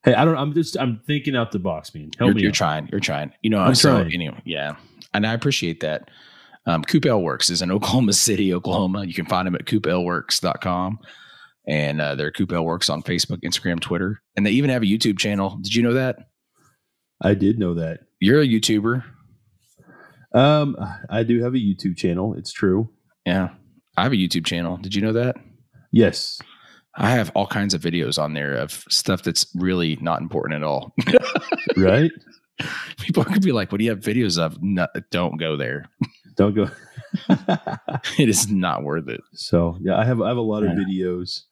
Hey, 0.05 0.15
I 0.15 0.27
don't. 0.27 0.37
I'm 0.37 0.53
just. 0.53 0.77
I'm 0.79 1.01
thinking 1.07 1.35
out 1.35 1.53
the 1.53 1.59
box, 1.59 1.95
man. 1.95 2.11
Help 2.19 2.29
You're, 2.29 2.35
me. 2.35 2.43
you're 2.43 2.51
out. 2.51 2.55
trying. 2.55 2.89
You're 2.89 3.01
trying. 3.01 3.33
You 3.43 3.49
know, 3.49 3.61
I'm 3.61 3.75
so 3.75 4.03
trying. 4.03 4.13
anyway, 4.13 4.43
yeah. 4.45 4.77
And 5.15 5.27
I 5.27 5.33
appreciate 5.33 5.81
that. 5.81 6.11
Um, 6.67 6.83
Coop 6.83 7.07
Ale 7.07 7.23
Works 7.23 7.49
is 7.49 7.63
in 7.63 7.71
Oklahoma 7.77 8.13
City, 8.13 8.53
Oklahoma. 8.53 9.05
You 9.07 9.15
can 9.15 9.27
find 9.27 9.47
them 9.47 9.55
at 9.55 9.65
coopaleworks.com. 9.65 10.99
And 11.67 12.01
uh, 12.03 12.15
they're 12.15 12.31
Coop 12.31 12.53
Ale 12.53 12.65
Works 12.65 12.91
on 12.91 13.03
Facebook, 13.03 13.41
Instagram, 13.43 13.81
Twitter. 13.81 14.21
And 14.37 14.45
they 14.45 14.51
even 14.51 14.69
have 14.69 14.83
a 14.83 14.87
YouTube 14.87 15.19
channel. 15.19 15.59
Did 15.63 15.75
you 15.75 15.83
know 15.83 15.95
that? 15.95 16.19
I 17.23 17.33
did 17.33 17.59
know 17.59 17.73
that. 17.75 18.01
You're 18.21 18.43
a 18.43 18.47
YouTuber. 18.47 19.03
Um, 20.35 20.77
I 21.09 21.23
do 21.23 21.43
have 21.43 21.55
a 21.55 21.59
YouTube 21.59 21.97
channel. 21.97 22.35
It's 22.35 22.53
true. 22.53 22.91
Yeah. 23.25 23.51
I 23.97 24.03
have 24.03 24.13
a 24.13 24.17
YouTube 24.17 24.45
channel. 24.45 24.77
Did 24.77 24.95
you 24.95 25.01
know 25.03 25.13
that? 25.13 25.37
Yes. 25.93 26.41
I 26.97 27.11
have 27.11 27.31
all 27.35 27.47
kinds 27.47 27.75
of 27.75 27.81
videos 27.81 28.21
on 28.23 28.35
there 28.35 28.55
of 28.55 28.85
stuff 28.89 29.23
that's 29.23 29.47
really 29.55 29.97
not 30.01 30.21
important 30.21 30.57
at 30.57 30.63
all. 30.63 30.93
Right. 31.77 32.11
People 33.01 33.25
could 33.25 33.43
be 33.43 33.51
like, 33.51 33.73
"What 33.73 33.79
do 33.79 33.85
you 33.85 33.91
have 33.91 33.99
videos 33.99 34.39
of?" 34.39 34.63
No, 34.63 34.87
don't 35.11 35.39
go 35.39 35.57
there. 35.57 35.87
Don't 36.37 36.55
go. 36.55 36.69
It 38.19 38.29
is 38.29 38.49
not 38.49 38.85
worth 38.85 39.09
it. 39.09 39.21
so 39.33 39.77
yeah, 39.81 39.97
I 39.99 40.05
have 40.05 40.21
I 40.21 40.29
have 40.29 40.37
a 40.37 40.41
lot 40.41 40.63
of 40.63 40.71
videos 40.71 41.43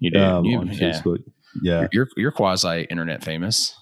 You 0.00 0.10
do. 0.10 0.18
um, 0.20 0.44
You- 0.44 0.58
on 0.58 0.66
yeah. 0.68 0.74
Facebook. 0.74 1.18
Yeah. 1.62 1.86
You're 1.92 2.08
you're 2.16 2.32
quasi 2.32 2.82
internet 2.90 3.22
famous. 3.22 3.72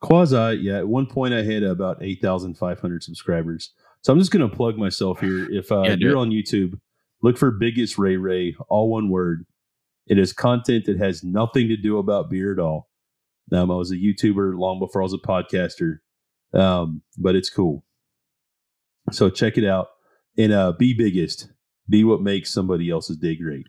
Quasi, 0.00 0.58
yeah. 0.62 0.78
At 0.78 0.88
one 0.88 1.06
point, 1.06 1.34
I 1.34 1.42
had 1.42 1.62
about 1.64 1.98
eight 2.02 2.22
thousand 2.22 2.56
five 2.56 2.80
hundred 2.80 3.02
subscribers. 3.02 3.72
So 4.02 4.12
I'm 4.12 4.18
just 4.18 4.30
going 4.32 4.48
to 4.48 4.54
plug 4.54 4.76
myself 4.76 5.20
here. 5.20 5.46
If 5.50 5.70
uh, 5.72 5.82
Yeah, 5.82 5.96
you're 5.98 6.12
it. 6.16 6.20
on 6.20 6.30
YouTube, 6.30 6.74
look 7.22 7.38
for 7.38 7.50
Biggest 7.50 7.98
Ray 7.98 8.16
Ray, 8.16 8.54
all 8.68 8.90
one 8.90 9.08
word. 9.08 9.46
It 10.06 10.18
is 10.18 10.32
content 10.32 10.86
that 10.86 10.98
has 10.98 11.22
nothing 11.22 11.68
to 11.68 11.76
do 11.76 11.98
about 11.98 12.28
beer 12.28 12.52
at 12.52 12.58
all. 12.58 12.88
Um, 13.52 13.70
I 13.70 13.74
was 13.76 13.90
a 13.90 13.96
YouTuber 13.96 14.58
long 14.58 14.78
before 14.78 15.02
I 15.02 15.04
was 15.04 15.12
a 15.14 15.18
podcaster, 15.18 15.98
um, 16.54 17.02
but 17.18 17.36
it's 17.36 17.50
cool. 17.50 17.84
So 19.10 19.30
check 19.30 19.58
it 19.58 19.64
out 19.64 19.88
and 20.38 20.52
uh, 20.52 20.72
be 20.72 20.94
biggest. 20.94 21.48
Be 21.88 22.04
what 22.04 22.20
makes 22.22 22.52
somebody 22.52 22.88
else's 22.90 23.16
day 23.16 23.36
great. 23.36 23.66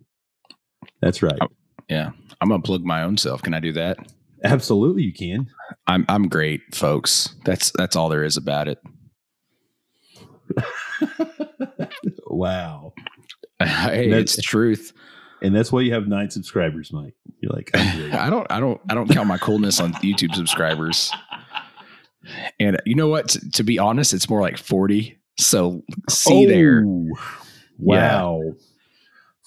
That's 1.01 1.21
right. 1.21 1.37
Oh. 1.41 1.47
Yeah, 1.89 2.11
I'm 2.39 2.49
gonna 2.49 2.61
plug 2.61 2.83
my 2.83 3.03
own 3.03 3.17
self. 3.17 3.41
Can 3.41 3.53
I 3.53 3.59
do 3.59 3.73
that? 3.73 3.97
Absolutely, 4.43 5.03
you 5.03 5.13
can. 5.13 5.47
I'm 5.87 6.05
I'm 6.07 6.29
great, 6.29 6.61
folks. 6.73 7.35
That's 7.43 7.71
that's 7.75 7.95
all 7.95 8.07
there 8.09 8.23
is 8.23 8.37
about 8.37 8.67
it. 8.67 8.79
wow. 12.27 12.93
hey, 13.59 14.09
That's- 14.09 14.37
truth. 14.41 14.93
And 15.41 15.53
that's 15.53 15.73
why 15.73 15.81
you 15.81 15.93
have 15.93 16.07
nine 16.07 16.29
subscribers, 16.29 16.93
Mike. 16.93 17.15
You're 17.41 17.51
like. 17.51 17.69
I 17.75 18.29
don't 18.29 18.47
I 18.49 18.61
don't 18.61 18.79
I 18.89 18.93
don't 18.95 19.09
count 19.09 19.27
my 19.27 19.37
coolness 19.37 19.81
on 19.81 19.91
YouTube 19.95 20.33
subscribers. 20.35 21.11
And 22.61 22.81
you 22.85 22.95
know 22.95 23.09
what? 23.09 23.27
T- 23.29 23.49
to 23.55 23.63
be 23.63 23.77
honest, 23.77 24.13
it's 24.13 24.29
more 24.29 24.39
like 24.39 24.57
40. 24.57 25.19
So 25.37 25.83
see 26.09 26.45
oh, 26.45 26.47
there. 26.47 26.83
Oh, 26.87 27.09
Wow. 27.77 28.41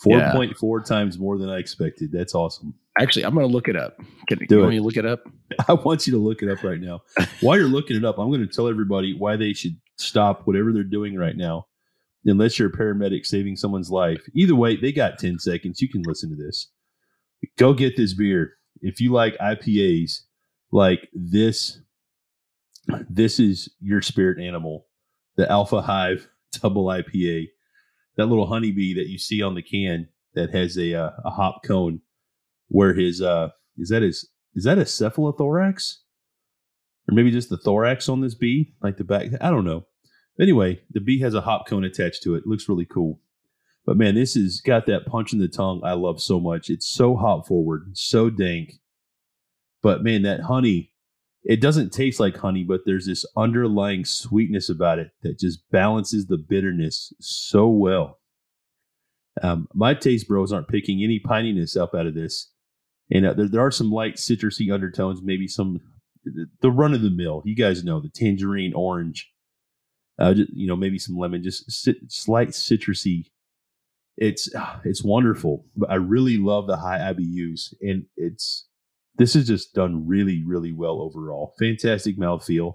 Yeah. 0.05 0.33
4.4 0.35 0.85
times 0.85 1.19
more 1.19 1.39
than 1.39 1.49
I 1.49 1.57
expected. 1.59 2.13
That's 2.13 2.35
awesome. 2.35 2.75
Actually, 2.99 3.25
I'm 3.25 3.35
going 3.35 3.47
to 3.47 3.53
look 3.53 3.69
it 3.69 3.77
up. 3.77 3.97
Can, 4.29 4.39
Do 4.39 4.47
you 4.51 4.59
it. 4.59 4.61
want 4.61 4.71
me 4.73 4.77
to 4.79 4.85
look 4.85 4.97
it 4.97 5.07
up? 5.07 5.21
I 5.69 5.73
want 5.73 6.07
you 6.07 6.13
to 6.13 6.19
look 6.19 6.43
it 6.43 6.51
up 6.51 6.63
right 6.63 6.81
now. 6.81 7.03
While 7.41 7.57
you're 7.59 7.69
looking 7.69 7.97
it 7.97 8.05
up, 8.05 8.19
I'm 8.19 8.29
going 8.29 8.41
to 8.41 8.47
tell 8.47 8.69
everybody 8.69 9.15
why 9.17 9.37
they 9.37 9.55
should 9.55 9.77
stop 9.97 10.47
whatever 10.47 10.73
they're 10.73 10.83
doing 10.83 11.17
right 11.17 11.37
now, 11.37 11.67
unless 12.25 12.59
you're 12.59 12.69
a 12.69 12.73
paramedic 12.73 13.27
saving 13.27 13.57
someone's 13.57 13.91
life. 13.91 14.21
Either 14.35 14.55
way, 14.55 14.77
they 14.77 14.93
got 14.93 15.19
10 15.19 15.39
seconds. 15.39 15.81
You 15.81 15.89
can 15.89 16.03
listen 16.03 16.31
to 16.31 16.37
this. 16.37 16.71
Go 17.59 17.75
get 17.75 17.97
this 17.97 18.15
beer. 18.15 18.55
If 18.81 19.01
you 19.01 19.13
like 19.13 19.37
IPAs, 19.39 20.23
like 20.71 21.09
this, 21.13 21.81
this 23.09 23.41
is 23.41 23.69
your 23.81 24.03
spirit 24.03 24.39
animal, 24.43 24.87
the 25.37 25.51
Alpha 25.51 25.83
Hive 25.83 26.29
Double 26.53 26.87
IPA. 26.87 27.49
That 28.17 28.27
little 28.27 28.47
honeybee 28.47 28.95
that 28.95 29.09
you 29.09 29.19
see 29.19 29.43
on 29.43 29.55
the 29.55 29.63
can 29.63 30.09
that 30.35 30.51
has 30.55 30.79
a 30.79 30.95
uh, 30.95 31.11
a 31.25 31.31
hop 31.31 31.63
cone, 31.65 32.01
where 32.69 32.95
his 32.95 33.21
uh 33.21 33.49
is 33.77 33.91
that 33.91 34.03
his 34.03 34.29
is 34.55 34.65
that 34.65 34.79
a 34.79 34.83
cephalothorax? 34.83 35.97
Or 37.09 37.15
maybe 37.15 37.31
just 37.31 37.51
the 37.51 37.57
thorax 37.57 38.09
on 38.09 38.21
this 38.21 38.35
bee, 38.35 38.75
like 38.83 38.97
the 38.97 39.05
back. 39.05 39.29
I 39.41 39.51
don't 39.51 39.65
know. 39.65 39.87
Anyway, 40.41 40.81
the 40.91 41.01
bee 41.01 41.21
has 41.21 41.35
a 41.35 41.41
hop 41.41 41.67
cone 41.67 41.85
attached 41.85 42.23
to 42.25 42.35
it. 42.35 42.47
Looks 42.47 42.69
really 42.69 42.85
cool. 42.85 43.21
But 43.87 43.97
man, 43.97 44.17
this 44.17 44.35
has 44.35 44.61
got 44.61 44.87
that 44.87 45.07
punch 45.07 45.33
in 45.33 45.39
the 45.39 45.49
tongue 45.49 45.81
I 45.85 45.93
love 45.93 46.21
so 46.21 46.41
much. 46.41 46.69
It's 46.69 46.87
so 46.87 47.15
hop 47.17 47.47
forward, 47.47 47.91
so 47.95 48.29
dank. 48.29 48.75
But 49.83 50.03
man, 50.03 50.23
that 50.23 50.41
honey, 50.41 50.91
it 51.45 51.61
doesn't 51.61 51.93
taste 51.93 52.19
like 52.19 52.37
honey, 52.37 52.65
but 52.65 52.81
there's 52.85 53.07
this 53.07 53.25
underlying 53.37 54.05
sweetness 54.05 54.69
about 54.69 54.99
it 54.99 55.13
that 55.23 55.39
just 55.39 55.71
balances 55.71 56.27
the 56.27 56.37
bitterness 56.37 57.13
so 57.21 57.69
well. 57.69 58.19
Um, 59.41 59.69
my 59.73 59.95
taste 59.95 60.27
bros 60.27 60.53
aren't 60.53 60.67
picking 60.67 61.05
any 61.05 61.21
pininess 61.21 61.77
up 61.81 61.95
out 61.95 62.07
of 62.07 62.15
this. 62.15 62.51
And 63.13 63.25
uh, 63.25 63.35
there, 63.35 63.49
there 63.49 63.65
are 63.65 63.71
some 63.71 63.93
light 63.93 64.17
citrusy 64.17 64.73
undertones, 64.73 65.23
maybe 65.23 65.47
some 65.47 65.81
the 66.61 66.71
run 66.71 66.95
of 66.95 67.03
the 67.03 67.11
mill. 67.11 67.43
You 67.45 67.55
guys 67.55 67.85
know 67.85 68.01
the 68.01 68.09
tangerine, 68.09 68.73
orange, 68.75 69.31
uh, 70.19 70.35
ju- 70.35 70.49
you 70.53 70.67
know, 70.67 70.77
maybe 70.77 70.99
some 70.99 71.17
lemon, 71.17 71.43
just 71.43 71.71
cit- 71.71 72.11
slight 72.11 72.49
citrusy. 72.51 73.27
It's 74.17 74.49
ah, 74.57 74.81
it's 74.85 75.05
wonderful. 75.05 75.67
But 75.77 75.91
I 75.91 75.97
really 75.97 76.39
love 76.39 76.67
the 76.67 76.79
high 76.79 76.99
IBUs, 76.99 77.75
and 77.81 78.07
it's 78.17 78.67
this 79.17 79.37
is 79.37 79.47
just 79.47 79.75
done 79.75 80.07
really 80.07 80.43
really 80.45 80.73
well 80.73 81.01
overall. 81.01 81.55
Fantastic 81.59 82.19
mouthfeel, 82.19 82.75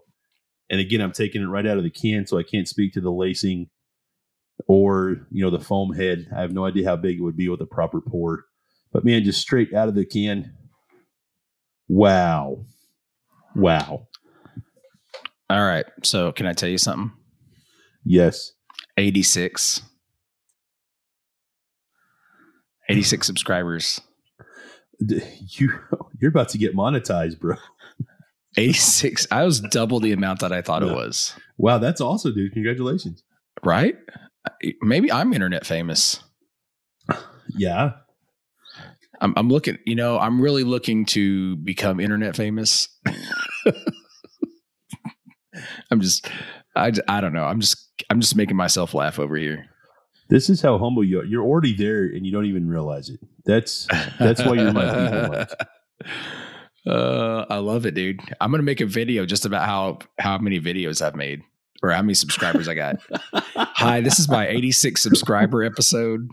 and 0.69 0.79
again, 0.79 1.01
I'm 1.01 1.11
taking 1.11 1.41
it 1.41 1.47
right 1.47 1.65
out 1.65 1.77
of 1.77 1.83
the 1.83 1.89
can, 1.89 2.27
so 2.27 2.37
I 2.37 2.43
can't 2.43 2.67
speak 2.67 2.93
to 2.93 3.01
the 3.01 3.11
lacing 3.11 3.69
or 4.67 5.27
you 5.31 5.43
know 5.43 5.49
the 5.49 5.59
foam 5.63 5.93
head. 5.93 6.27
I 6.35 6.41
have 6.41 6.53
no 6.53 6.65
idea 6.65 6.87
how 6.87 6.95
big 6.95 7.17
it 7.17 7.23
would 7.23 7.37
be 7.37 7.49
with 7.49 7.61
a 7.61 7.65
proper 7.65 8.01
pour. 8.01 8.45
But 8.93 9.05
man, 9.05 9.23
just 9.23 9.41
straight 9.41 9.73
out 9.73 9.87
of 9.87 9.95
the 9.95 10.05
can. 10.05 10.53
Wow. 11.87 12.65
Wow. 13.55 14.07
All 15.49 15.65
right. 15.65 15.85
So 16.03 16.31
can 16.31 16.45
I 16.45 16.53
tell 16.53 16.69
you 16.69 16.77
something? 16.77 17.11
Yes. 18.05 18.53
86. 18.97 19.81
86 22.89 23.27
subscribers. 23.27 24.01
You 24.99 25.71
you're 26.19 26.29
about 26.29 26.49
to 26.49 26.57
get 26.57 26.75
monetized, 26.75 27.39
bro. 27.39 27.55
86. 28.57 29.27
I 29.31 29.45
was 29.45 29.61
double 29.61 29.99
the 29.99 30.11
amount 30.11 30.41
that 30.41 30.51
I 30.51 30.61
thought 30.61 30.83
it 30.83 30.93
was. 30.93 31.33
Wow, 31.57 31.77
that's 31.77 32.01
awesome, 32.01 32.33
dude. 32.35 32.53
Congratulations. 32.53 33.23
Right? 33.63 33.95
Maybe 34.81 35.11
I'm 35.11 35.33
internet 35.33 35.65
famous. 35.65 36.21
Yeah. 37.49 37.91
I'm, 39.21 39.33
I'm 39.37 39.49
looking, 39.49 39.77
you 39.85 39.95
know, 39.95 40.19
I'm 40.19 40.41
really 40.41 40.63
looking 40.63 41.05
to 41.07 41.55
become 41.57 41.99
internet 41.99 42.35
famous. 42.35 42.89
I'm 45.91 46.01
just, 46.01 46.27
I, 46.75 46.91
I 47.07 47.21
don't 47.21 47.33
know. 47.33 47.43
I'm 47.43 47.59
just, 47.59 47.91
I'm 48.09 48.21
just 48.21 48.35
making 48.35 48.55
myself 48.55 48.93
laugh 48.93 49.19
over 49.19 49.35
here. 49.35 49.67
This 50.29 50.49
is 50.49 50.61
how 50.61 50.77
humble 50.77 51.03
you 51.03 51.19
are. 51.19 51.25
You're 51.25 51.43
already 51.43 51.75
there 51.75 52.05
and 52.05 52.25
you 52.25 52.31
don't 52.31 52.45
even 52.45 52.69
realize 52.69 53.09
it. 53.09 53.19
That's 53.45 53.85
that's 54.17 54.43
why 54.45 54.53
you're 54.53 54.71
my 54.71 55.45
people. 55.45 56.15
Uh, 56.87 57.45
I 57.49 57.57
love 57.57 57.85
it, 57.85 57.95
dude. 57.95 58.21
I'm 58.39 58.49
gonna 58.49 58.63
make 58.63 58.79
a 58.79 58.85
video 58.85 59.25
just 59.25 59.45
about 59.45 59.65
how 59.65 59.99
how 60.19 60.37
many 60.37 60.59
videos 60.61 61.01
I've 61.01 61.15
made 61.15 61.43
or 61.83 61.91
how 61.91 62.01
many 62.01 62.13
subscribers 62.13 62.69
I 62.69 62.75
got. 62.75 62.95
Hi, 63.55 63.99
this 63.99 64.19
is 64.19 64.29
my 64.29 64.47
86 64.47 65.01
subscriber 65.01 65.63
episode. 65.63 66.29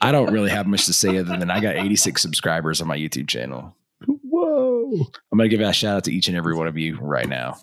I 0.00 0.12
don't 0.12 0.32
really 0.32 0.50
have 0.50 0.68
much 0.68 0.86
to 0.86 0.92
say 0.92 1.18
other 1.18 1.36
than 1.36 1.50
I 1.50 1.60
got 1.60 1.76
86 1.76 2.22
subscribers 2.22 2.80
on 2.80 2.86
my 2.86 2.96
YouTube 2.96 3.28
channel. 3.28 3.74
Whoa. 4.06 4.92
I'm 5.32 5.38
gonna 5.38 5.48
give 5.48 5.60
a 5.60 5.72
shout 5.72 5.96
out 5.96 6.04
to 6.04 6.12
each 6.12 6.28
and 6.28 6.36
every 6.36 6.54
one 6.54 6.68
of 6.68 6.78
you 6.78 6.96
right 7.00 7.28
now. 7.28 7.58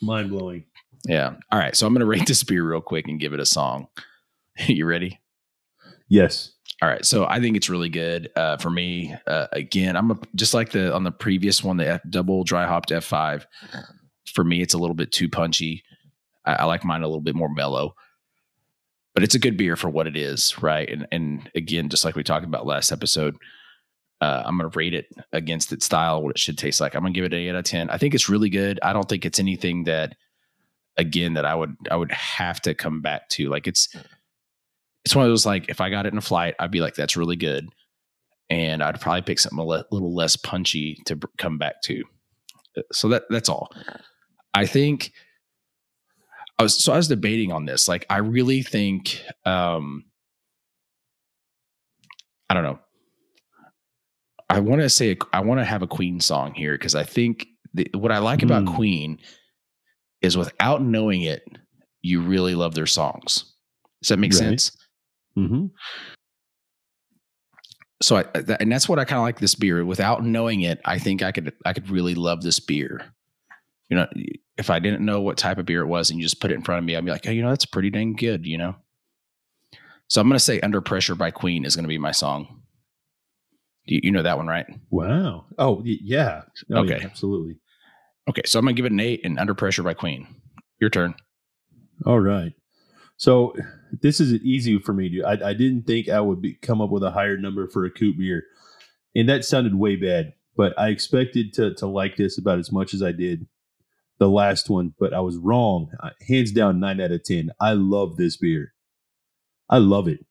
Mind 0.00 0.30
blowing. 0.30 0.64
Yeah. 1.06 1.34
All 1.50 1.58
right. 1.58 1.76
So 1.76 1.86
I'm 1.86 1.92
gonna 1.92 2.06
rate 2.06 2.26
this 2.26 2.42
beer 2.44 2.68
real 2.68 2.80
quick 2.80 3.08
and 3.08 3.20
give 3.20 3.32
it 3.32 3.40
a 3.40 3.46
song. 3.46 3.88
you 4.66 4.86
ready? 4.86 5.20
Yes. 6.08 6.52
All 6.80 6.88
right, 6.88 7.04
so 7.04 7.26
I 7.26 7.40
think 7.40 7.56
it's 7.56 7.68
really 7.68 7.88
good 7.88 8.30
uh, 8.36 8.56
for 8.58 8.70
me. 8.70 9.12
Uh, 9.26 9.48
again, 9.50 9.96
I'm 9.96 10.12
a, 10.12 10.18
just 10.36 10.54
like 10.54 10.70
the 10.70 10.94
on 10.94 11.02
the 11.02 11.10
previous 11.10 11.64
one, 11.64 11.76
the 11.76 11.88
F, 11.88 12.00
double 12.08 12.44
dry 12.44 12.66
hopped 12.66 12.90
F5. 12.90 13.44
For 14.32 14.44
me, 14.44 14.62
it's 14.62 14.74
a 14.74 14.78
little 14.78 14.94
bit 14.94 15.10
too 15.10 15.28
punchy. 15.28 15.82
I, 16.44 16.54
I 16.54 16.64
like 16.66 16.84
mine 16.84 17.02
a 17.02 17.08
little 17.08 17.20
bit 17.20 17.34
more 17.34 17.52
mellow, 17.52 17.96
but 19.12 19.24
it's 19.24 19.34
a 19.34 19.40
good 19.40 19.56
beer 19.56 19.74
for 19.74 19.90
what 19.90 20.06
it 20.06 20.16
is, 20.16 20.62
right? 20.62 20.88
And 20.88 21.08
and 21.10 21.50
again, 21.56 21.88
just 21.88 22.04
like 22.04 22.14
we 22.14 22.22
talked 22.22 22.46
about 22.46 22.66
last 22.66 22.92
episode, 22.92 23.34
uh, 24.20 24.42
I'm 24.44 24.58
going 24.58 24.70
to 24.70 24.76
rate 24.76 24.94
it 24.94 25.06
against 25.32 25.72
its 25.72 25.86
style, 25.86 26.22
what 26.22 26.30
it 26.30 26.38
should 26.38 26.58
taste 26.58 26.80
like. 26.80 26.94
I'm 26.94 27.02
going 27.02 27.12
to 27.12 27.18
give 27.18 27.24
it 27.24 27.32
an 27.32 27.38
eight 27.40 27.50
out 27.50 27.56
of 27.56 27.64
ten. 27.64 27.88
I 27.90 27.98
think 27.98 28.14
it's 28.14 28.28
really 28.28 28.50
good. 28.50 28.80
I 28.82 28.92
don't 28.92 29.08
think 29.08 29.24
it's 29.24 29.38
anything 29.38 29.84
that, 29.84 30.16
again, 30.96 31.34
that 31.34 31.44
I 31.44 31.54
would 31.54 31.76
I 31.90 31.96
would 31.96 32.10
have 32.12 32.60
to 32.62 32.74
come 32.74 33.00
back 33.00 33.28
to. 33.30 33.48
Like 33.48 33.66
it's 33.68 33.88
it's 35.04 35.14
one 35.14 35.24
of 35.24 35.30
those 35.30 35.46
like 35.46 35.68
if 35.68 35.80
I 35.80 35.90
got 35.90 36.06
it 36.06 36.12
in 36.12 36.18
a 36.18 36.22
flight, 36.22 36.54
I'd 36.58 36.70
be 36.72 36.80
like, 36.80 36.94
that's 36.94 37.16
really 37.16 37.36
good, 37.36 37.68
and 38.50 38.82
I'd 38.82 39.00
probably 39.00 39.22
pick 39.22 39.38
something 39.38 39.58
a 39.58 39.64
le- 39.64 39.86
little 39.92 40.14
less 40.14 40.36
punchy 40.36 40.98
to 41.06 41.18
come 41.38 41.56
back 41.58 41.80
to. 41.82 42.02
Uh, 42.76 42.82
So 42.92 43.08
that 43.10 43.22
that's 43.30 43.48
all. 43.48 43.72
I 44.54 44.66
think 44.66 45.12
I 46.58 46.64
was 46.64 46.82
so 46.82 46.92
I 46.92 46.96
was 46.96 47.06
debating 47.06 47.52
on 47.52 47.66
this. 47.66 47.86
Like, 47.86 48.04
I 48.10 48.16
really 48.18 48.62
think 48.62 49.22
um 49.44 50.04
I 52.50 52.54
don't 52.54 52.64
know. 52.64 52.80
I 54.50 54.60
want 54.60 54.80
to 54.80 54.88
say 54.88 55.16
I 55.32 55.40
want 55.40 55.60
to 55.60 55.64
have 55.64 55.82
a 55.82 55.86
Queen 55.86 56.20
song 56.20 56.54
here 56.54 56.72
because 56.72 56.94
I 56.94 57.04
think 57.04 57.46
the, 57.74 57.88
what 57.94 58.12
I 58.12 58.18
like 58.18 58.42
about 58.42 58.66
Hmm. 58.66 58.74
Queen 58.74 59.18
is 60.22 60.36
without 60.36 60.82
knowing 60.82 61.22
it, 61.22 61.42
you 62.02 62.20
really 62.22 62.54
love 62.54 62.74
their 62.74 62.86
songs. 62.86 63.44
Does 64.02 64.08
that 64.08 64.18
make 64.18 64.32
Right. 64.32 64.38
sense? 64.38 64.76
Mm-hmm. 65.36 65.66
So 68.00 68.16
I 68.16 68.22
that, 68.40 68.62
and 68.62 68.70
that's 68.70 68.88
what 68.88 68.98
I 68.98 69.04
kind 69.04 69.18
of 69.18 69.24
like 69.24 69.40
this 69.40 69.54
beer. 69.54 69.84
Without 69.84 70.24
knowing 70.24 70.62
it, 70.62 70.80
I 70.84 70.98
think 70.98 71.22
I 71.22 71.32
could 71.32 71.52
I 71.66 71.72
could 71.72 71.90
really 71.90 72.14
love 72.14 72.42
this 72.42 72.60
beer. 72.60 73.02
You 73.88 73.96
know, 73.96 74.06
if 74.56 74.70
I 74.70 74.78
didn't 74.78 75.04
know 75.04 75.20
what 75.20 75.36
type 75.36 75.58
of 75.58 75.66
beer 75.66 75.80
it 75.82 75.86
was 75.86 76.10
and 76.10 76.18
you 76.18 76.24
just 76.24 76.40
put 76.40 76.50
it 76.50 76.54
in 76.54 76.62
front 76.62 76.78
of 76.78 76.84
me, 76.84 76.94
I'd 76.94 77.04
be 77.04 77.10
like, 77.10 77.26
oh, 77.26 77.30
you 77.30 77.42
know, 77.42 77.48
that's 77.48 77.64
pretty 77.64 77.90
dang 77.90 78.14
good, 78.14 78.44
you 78.46 78.58
know? 78.58 78.76
So 80.08 80.20
I'm 80.20 80.28
going 80.28 80.36
to 80.36 80.44
say 80.44 80.60
Under 80.60 80.80
Pressure 80.82 81.14
by 81.14 81.30
Queen 81.30 81.64
is 81.64 81.74
going 81.74 81.84
to 81.84 81.88
be 81.88 81.96
my 81.98 82.12
song. 82.12 82.62
You, 83.90 84.00
you 84.04 84.10
know 84.10 84.22
that 84.22 84.36
one, 84.36 84.46
right? 84.46 84.66
Wow. 84.90 85.46
Oh, 85.58 85.82
yeah. 85.84 86.42
Oh, 86.70 86.82
yeah, 86.82 86.94
Okay. 86.94 87.04
absolutely. 87.04 87.56
Okay. 88.28 88.42
So 88.46 88.58
I'm 88.58 88.64
going 88.64 88.74
to 88.74 88.78
give 88.78 88.86
it 88.86 88.92
an 88.92 89.00
eight 89.00 89.20
and 89.24 89.38
Under 89.38 89.54
Pressure 89.54 89.82
by 89.82 89.94
Queen. 89.94 90.26
Your 90.80 90.90
turn. 90.90 91.14
All 92.06 92.20
right. 92.20 92.52
So 93.16 93.54
this 94.00 94.20
is 94.20 94.32
easy 94.34 94.78
for 94.78 94.92
me 94.92 95.08
to. 95.10 95.24
I, 95.24 95.50
I 95.50 95.54
didn't 95.54 95.84
think 95.86 96.08
I 96.08 96.20
would 96.20 96.40
be, 96.40 96.54
come 96.54 96.80
up 96.80 96.90
with 96.90 97.02
a 97.02 97.10
higher 97.10 97.36
number 97.36 97.66
for 97.68 97.84
a 97.84 97.90
Coop 97.90 98.16
beer, 98.18 98.44
and 99.16 99.28
that 99.28 99.44
sounded 99.44 99.74
way 99.74 99.96
bad. 99.96 100.34
But 100.56 100.78
I 100.78 100.88
expected 100.90 101.52
to 101.54 101.74
to 101.74 101.86
like 101.86 102.16
this 102.16 102.38
about 102.38 102.58
as 102.60 102.70
much 102.70 102.94
as 102.94 103.02
I 103.02 103.10
did 103.12 103.46
the 104.18 104.28
last 104.28 104.70
one, 104.70 104.94
but 105.00 105.12
I 105.14 105.20
was 105.20 105.36
wrong. 105.36 105.90
Uh, 106.00 106.10
Hands 106.28 106.50
down, 106.52 106.78
nine 106.80 107.00
out 107.00 107.10
of 107.10 107.24
ten. 107.24 107.50
I 107.60 107.72
love 107.72 108.16
this 108.16 108.36
beer. 108.36 108.72
I 109.68 109.78
love 109.78 110.06
it. 110.06 110.24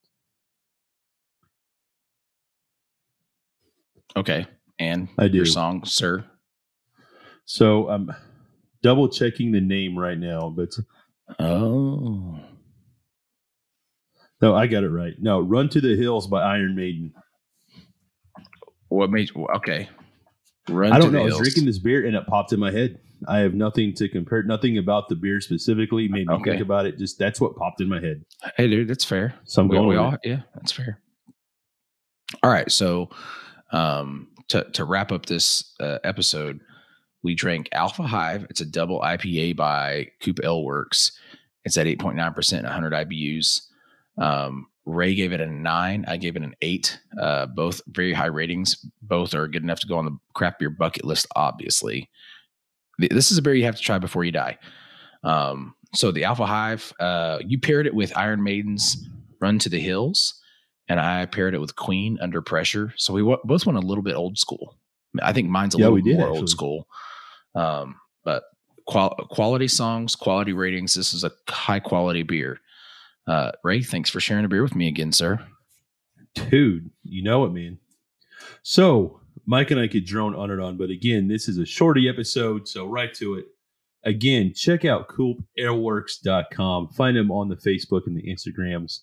Okay. 4.15 4.45
And 4.79 5.09
I 5.17 5.27
do. 5.27 5.37
your 5.37 5.45
song, 5.45 5.83
sir. 5.85 6.23
So 7.45 7.89
I'm 7.89 8.11
double 8.83 9.09
checking 9.09 9.51
the 9.51 9.61
name 9.61 9.97
right 9.97 10.17
now, 10.17 10.49
but 10.49 10.77
Oh. 11.39 12.39
no, 14.41 14.55
I 14.55 14.67
got 14.67 14.83
it 14.83 14.89
right. 14.89 15.13
No, 15.19 15.39
"Run 15.39 15.69
to 15.69 15.81
the 15.81 15.95
Hills" 15.95 16.27
by 16.27 16.41
Iron 16.43 16.75
Maiden. 16.75 17.13
What 18.89 19.09
made 19.09 19.29
okay. 19.55 19.89
Run 20.69 20.91
I 20.93 20.99
don't 20.99 21.11
know. 21.11 21.19
I 21.21 21.23
was 21.23 21.33
hills. 21.33 21.41
drinking 21.41 21.65
this 21.65 21.79
beer 21.79 22.05
and 22.05 22.15
it 22.15 22.25
popped 22.27 22.53
in 22.53 22.59
my 22.59 22.71
head. 22.71 22.99
I 23.27 23.39
have 23.39 23.53
nothing 23.55 23.93
to 23.95 24.07
compare. 24.07 24.43
Nothing 24.43 24.77
about 24.77 25.09
the 25.09 25.15
beer 25.15 25.41
specifically 25.41 26.07
made 26.07 26.27
me 26.27 26.33
Okay. 26.35 26.51
think 26.51 26.61
about 26.61 26.85
it. 26.85 26.97
Just 26.99 27.17
that's 27.17 27.41
what 27.41 27.55
popped 27.55 27.81
in 27.81 27.89
my 27.89 27.99
head. 27.99 28.23
Hey, 28.57 28.69
dude, 28.69 28.87
that's 28.87 29.03
fair. 29.05 29.33
So 29.45 29.61
I'm 29.61 29.67
we, 29.69 29.75
going 29.77 29.87
we 29.89 29.95
all, 29.95 30.15
yeah, 30.23 30.41
that's 30.53 30.71
fair. 30.71 31.01
All 32.43 32.51
right, 32.51 32.69
so 32.71 33.09
um, 33.71 34.27
to 34.49 34.63
to 34.71 34.85
wrap 34.85 35.11
up 35.11 35.25
this 35.25 35.73
uh, 35.79 35.99
episode, 36.03 36.59
we 37.23 37.35
drank 37.35 37.69
Alpha 37.71 38.03
Hive. 38.03 38.45
It's 38.49 38.61
a 38.61 38.65
double 38.65 39.01
IPA 39.01 39.55
by 39.55 40.07
Coop 40.21 40.39
Ale 40.43 40.63
Works. 40.63 41.11
It's 41.65 41.77
at 41.77 41.87
eight 41.87 41.99
point 41.99 42.15
nine 42.15 42.33
percent, 42.33 42.63
one 42.63 42.73
hundred 42.73 42.93
IBUs. 42.93 43.61
Um, 44.17 44.67
Ray 44.85 45.15
gave 45.15 45.33
it 45.33 45.41
a 45.41 45.47
nine. 45.47 46.05
I 46.07 46.15
gave 46.15 46.37
it 46.37 46.43
an 46.43 46.55
eight. 46.61 46.99
Uh, 47.21 47.45
both 47.45 47.81
very 47.87 48.13
high 48.13 48.27
ratings. 48.27 48.85
Both 49.01 49.33
are 49.33 49.47
good 49.47 49.63
enough 49.63 49.81
to 49.81 49.87
go 49.87 49.97
on 49.97 50.05
the 50.05 50.17
craft 50.33 50.59
beer 50.59 50.69
bucket 50.69 51.03
list. 51.03 51.27
Obviously, 51.35 52.09
this 52.97 53.31
is 53.31 53.37
a 53.37 53.41
beer 53.41 53.53
you 53.53 53.65
have 53.65 53.75
to 53.75 53.81
try 53.81 53.99
before 53.99 54.23
you 54.23 54.31
die. 54.31 54.57
Um, 55.23 55.75
so 55.93 56.11
the 56.11 56.23
Alpha 56.23 56.45
Hive, 56.45 56.93
uh, 56.99 57.39
you 57.45 57.59
paired 57.59 57.85
it 57.85 57.93
with 57.93 58.15
Iron 58.17 58.43
Maiden's 58.43 59.07
Run 59.41 59.59
to 59.59 59.69
the 59.69 59.79
Hills, 59.79 60.41
and 60.89 60.99
I 60.99 61.25
paired 61.25 61.53
it 61.53 61.59
with 61.59 61.75
Queen 61.75 62.17
Under 62.21 62.41
Pressure. 62.41 62.93
So 62.97 63.13
we 63.13 63.23
wa- 63.23 63.39
both 63.43 63.65
went 63.65 63.77
a 63.77 63.81
little 63.81 64.03
bit 64.03 64.15
old 64.15 64.37
school. 64.37 64.77
I 65.21 65.33
think 65.33 65.49
mine's 65.49 65.75
a 65.75 65.79
Yeah, 65.79 65.85
little 65.85 66.01
did, 66.01 66.17
more 66.17 66.27
actually. 66.27 66.39
old 66.39 66.49
school. 66.49 66.87
Um, 67.55 67.95
but 68.23 68.43
qual- 68.85 69.15
quality 69.31 69.67
songs, 69.67 70.15
quality 70.15 70.53
ratings. 70.53 70.93
This 70.93 71.13
is 71.13 71.23
a 71.23 71.31
high 71.49 71.79
quality 71.79 72.23
beer. 72.23 72.59
Uh, 73.27 73.51
Ray, 73.63 73.81
thanks 73.81 74.09
for 74.09 74.19
sharing 74.19 74.45
a 74.45 74.47
beer 74.47 74.61
with 74.63 74.75
me 74.75 74.87
again, 74.87 75.11
sir. 75.11 75.39
Dude, 76.35 76.91
you 77.03 77.23
know 77.23 77.45
it, 77.45 77.51
man. 77.51 77.79
So 78.63 79.19
Mike 79.45 79.71
and 79.71 79.79
I 79.79 79.87
could 79.87 80.05
drone 80.05 80.35
on 80.35 80.51
and 80.51 80.61
on, 80.61 80.77
but 80.77 80.89
again, 80.89 81.27
this 81.27 81.47
is 81.49 81.57
a 81.57 81.65
shorty 81.65 82.07
episode, 82.07 82.67
so 82.67 82.85
right 82.85 83.13
to 83.15 83.35
it. 83.35 83.45
Again, 84.03 84.53
check 84.55 84.85
out 84.85 85.07
coopaleworks.com. 85.09 86.89
Find 86.89 87.17
them 87.17 87.31
on 87.31 87.49
the 87.49 87.55
Facebook 87.55 88.01
and 88.07 88.15
the 88.15 88.23
Instagrams 88.23 88.99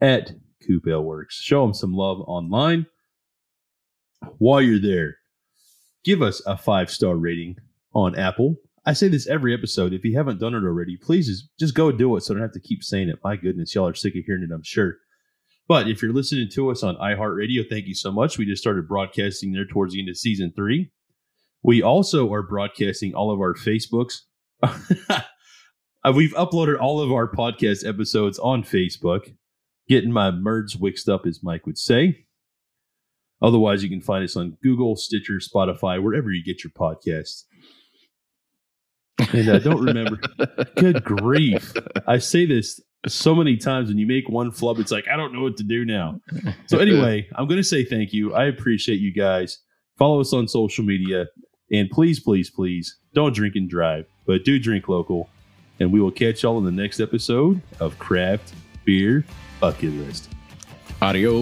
at 0.00 0.32
Coop 0.66 0.86
Ale 0.88 1.02
Works. 1.02 1.40
Show 1.40 1.62
them 1.62 1.74
some 1.74 1.92
love 1.92 2.20
online. 2.20 2.86
While 4.38 4.62
you're 4.62 4.80
there, 4.80 5.16
give 6.04 6.22
us 6.22 6.42
a 6.46 6.56
five 6.56 6.90
star 6.90 7.16
rating 7.16 7.56
on 7.94 8.18
Apple. 8.18 8.56
I 8.84 8.92
say 8.92 9.08
this 9.08 9.26
every 9.26 9.52
episode. 9.52 9.92
If 9.92 10.04
you 10.04 10.16
haven't 10.16 10.38
done 10.38 10.54
it 10.54 10.64
already, 10.64 10.96
please 10.96 11.48
just, 11.58 11.74
go 11.74 11.90
do 11.90 12.16
it 12.16 12.22
so 12.22 12.32
I 12.32 12.34
don't 12.36 12.42
have 12.42 12.52
to 12.52 12.60
keep 12.60 12.84
saying 12.84 13.08
it. 13.08 13.18
My 13.24 13.36
goodness, 13.36 13.74
y'all 13.74 13.88
are 13.88 13.94
sick 13.94 14.14
of 14.14 14.24
hearing 14.24 14.44
it, 14.44 14.54
I'm 14.54 14.62
sure. 14.62 14.98
But 15.68 15.88
if 15.88 16.00
you're 16.00 16.12
listening 16.12 16.48
to 16.52 16.70
us 16.70 16.84
on 16.84 16.94
iHeartRadio, 16.96 17.68
thank 17.68 17.86
you 17.86 17.94
so 17.94 18.12
much. 18.12 18.38
We 18.38 18.46
just 18.46 18.62
started 18.62 18.86
broadcasting 18.86 19.52
there 19.52 19.66
towards 19.66 19.94
the 19.94 20.00
end 20.00 20.08
of 20.08 20.16
season 20.16 20.52
three. 20.54 20.92
We 21.64 21.82
also 21.82 22.32
are 22.32 22.44
broadcasting 22.44 23.14
all 23.14 23.32
of 23.32 23.40
our 23.40 23.54
Facebooks. 23.54 24.20
We've 26.14 26.34
uploaded 26.34 26.78
all 26.80 27.00
of 27.00 27.10
our 27.10 27.28
podcast 27.28 27.84
episodes 27.84 28.38
on 28.38 28.62
Facebook, 28.62 29.34
getting 29.88 30.12
my 30.12 30.30
merds 30.30 30.80
mixed 30.80 31.08
up, 31.08 31.26
as 31.26 31.42
Mike 31.42 31.66
would 31.66 31.78
say. 31.78 32.26
Otherwise, 33.42 33.82
you 33.82 33.90
can 33.90 34.00
find 34.00 34.24
us 34.24 34.36
on 34.36 34.56
Google, 34.62 34.96
Stitcher, 34.96 35.34
Spotify, 35.34 36.02
wherever 36.02 36.30
you 36.30 36.42
get 36.42 36.64
your 36.64 36.70
podcasts. 36.70 37.44
And 39.32 39.48
uh, 39.48 39.58
don't 39.58 39.82
remember, 39.82 40.18
good 40.76 41.04
grief. 41.04 41.72
I 42.06 42.18
say 42.18 42.46
this 42.46 42.80
so 43.06 43.34
many 43.34 43.56
times 43.56 43.88
when 43.88 43.98
you 43.98 44.06
make 44.06 44.28
one 44.28 44.50
flub, 44.50 44.78
it's 44.78 44.90
like, 44.90 45.06
I 45.08 45.16
don't 45.16 45.32
know 45.32 45.42
what 45.42 45.56
to 45.58 45.64
do 45.64 45.84
now. 45.84 46.20
So, 46.66 46.78
anyway, 46.78 47.28
I'm 47.36 47.46
going 47.46 47.58
to 47.60 47.64
say 47.64 47.84
thank 47.84 48.12
you. 48.12 48.34
I 48.34 48.46
appreciate 48.46 49.00
you 49.00 49.12
guys. 49.12 49.58
Follow 49.98 50.20
us 50.20 50.32
on 50.32 50.48
social 50.48 50.84
media. 50.84 51.26
And 51.72 51.90
please, 51.90 52.20
please, 52.20 52.50
please 52.50 52.98
don't 53.14 53.34
drink 53.34 53.54
and 53.56 53.68
drive, 53.68 54.06
but 54.26 54.44
do 54.44 54.58
drink 54.58 54.88
local. 54.88 55.28
And 55.80 55.92
we 55.92 56.00
will 56.00 56.10
catch 56.10 56.42
y'all 56.42 56.58
in 56.58 56.64
the 56.64 56.70
next 56.70 57.00
episode 57.00 57.60
of 57.80 57.98
Craft 57.98 58.54
Beer 58.84 59.24
Bucket 59.60 59.92
List. 59.92 60.28
Adios. 61.00 61.36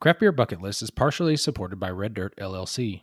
Craft 0.00 0.18
Beer 0.20 0.32
Bucket 0.32 0.60
List 0.60 0.82
is 0.82 0.90
partially 0.90 1.36
supported 1.36 1.78
by 1.78 1.90
Red 1.90 2.14
Dirt 2.14 2.34
LLC. 2.36 3.02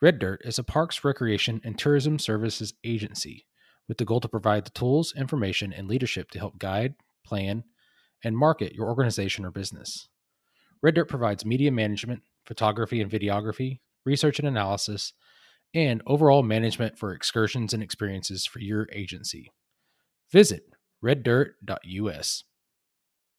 Red 0.00 0.18
Dirt 0.18 0.40
is 0.44 0.58
a 0.58 0.64
parks, 0.64 1.04
recreation, 1.04 1.60
and 1.62 1.78
tourism 1.78 2.18
services 2.18 2.74
agency 2.82 3.46
with 3.88 3.98
the 3.98 4.04
goal 4.04 4.20
to 4.20 4.28
provide 4.28 4.64
the 4.64 4.70
tools, 4.70 5.14
information, 5.16 5.72
and 5.72 5.88
leadership 5.88 6.30
to 6.30 6.38
help 6.38 6.58
guide, 6.58 6.94
plan, 7.24 7.64
and 8.24 8.36
market 8.36 8.74
your 8.74 8.88
organization 8.88 9.44
or 9.44 9.50
business. 9.50 10.08
Red 10.82 10.94
Dirt 10.94 11.08
provides 11.08 11.44
media 11.44 11.70
management, 11.70 12.22
photography 12.44 13.00
and 13.00 13.10
videography, 13.10 13.80
research 14.04 14.38
and 14.38 14.48
analysis, 14.48 15.12
and 15.74 16.02
overall 16.06 16.42
management 16.42 16.98
for 16.98 17.12
excursions 17.12 17.74
and 17.74 17.82
experiences 17.82 18.46
for 18.46 18.60
your 18.60 18.88
agency. 18.92 19.50
Visit 20.30 20.64
reddirt.us. 21.02 22.44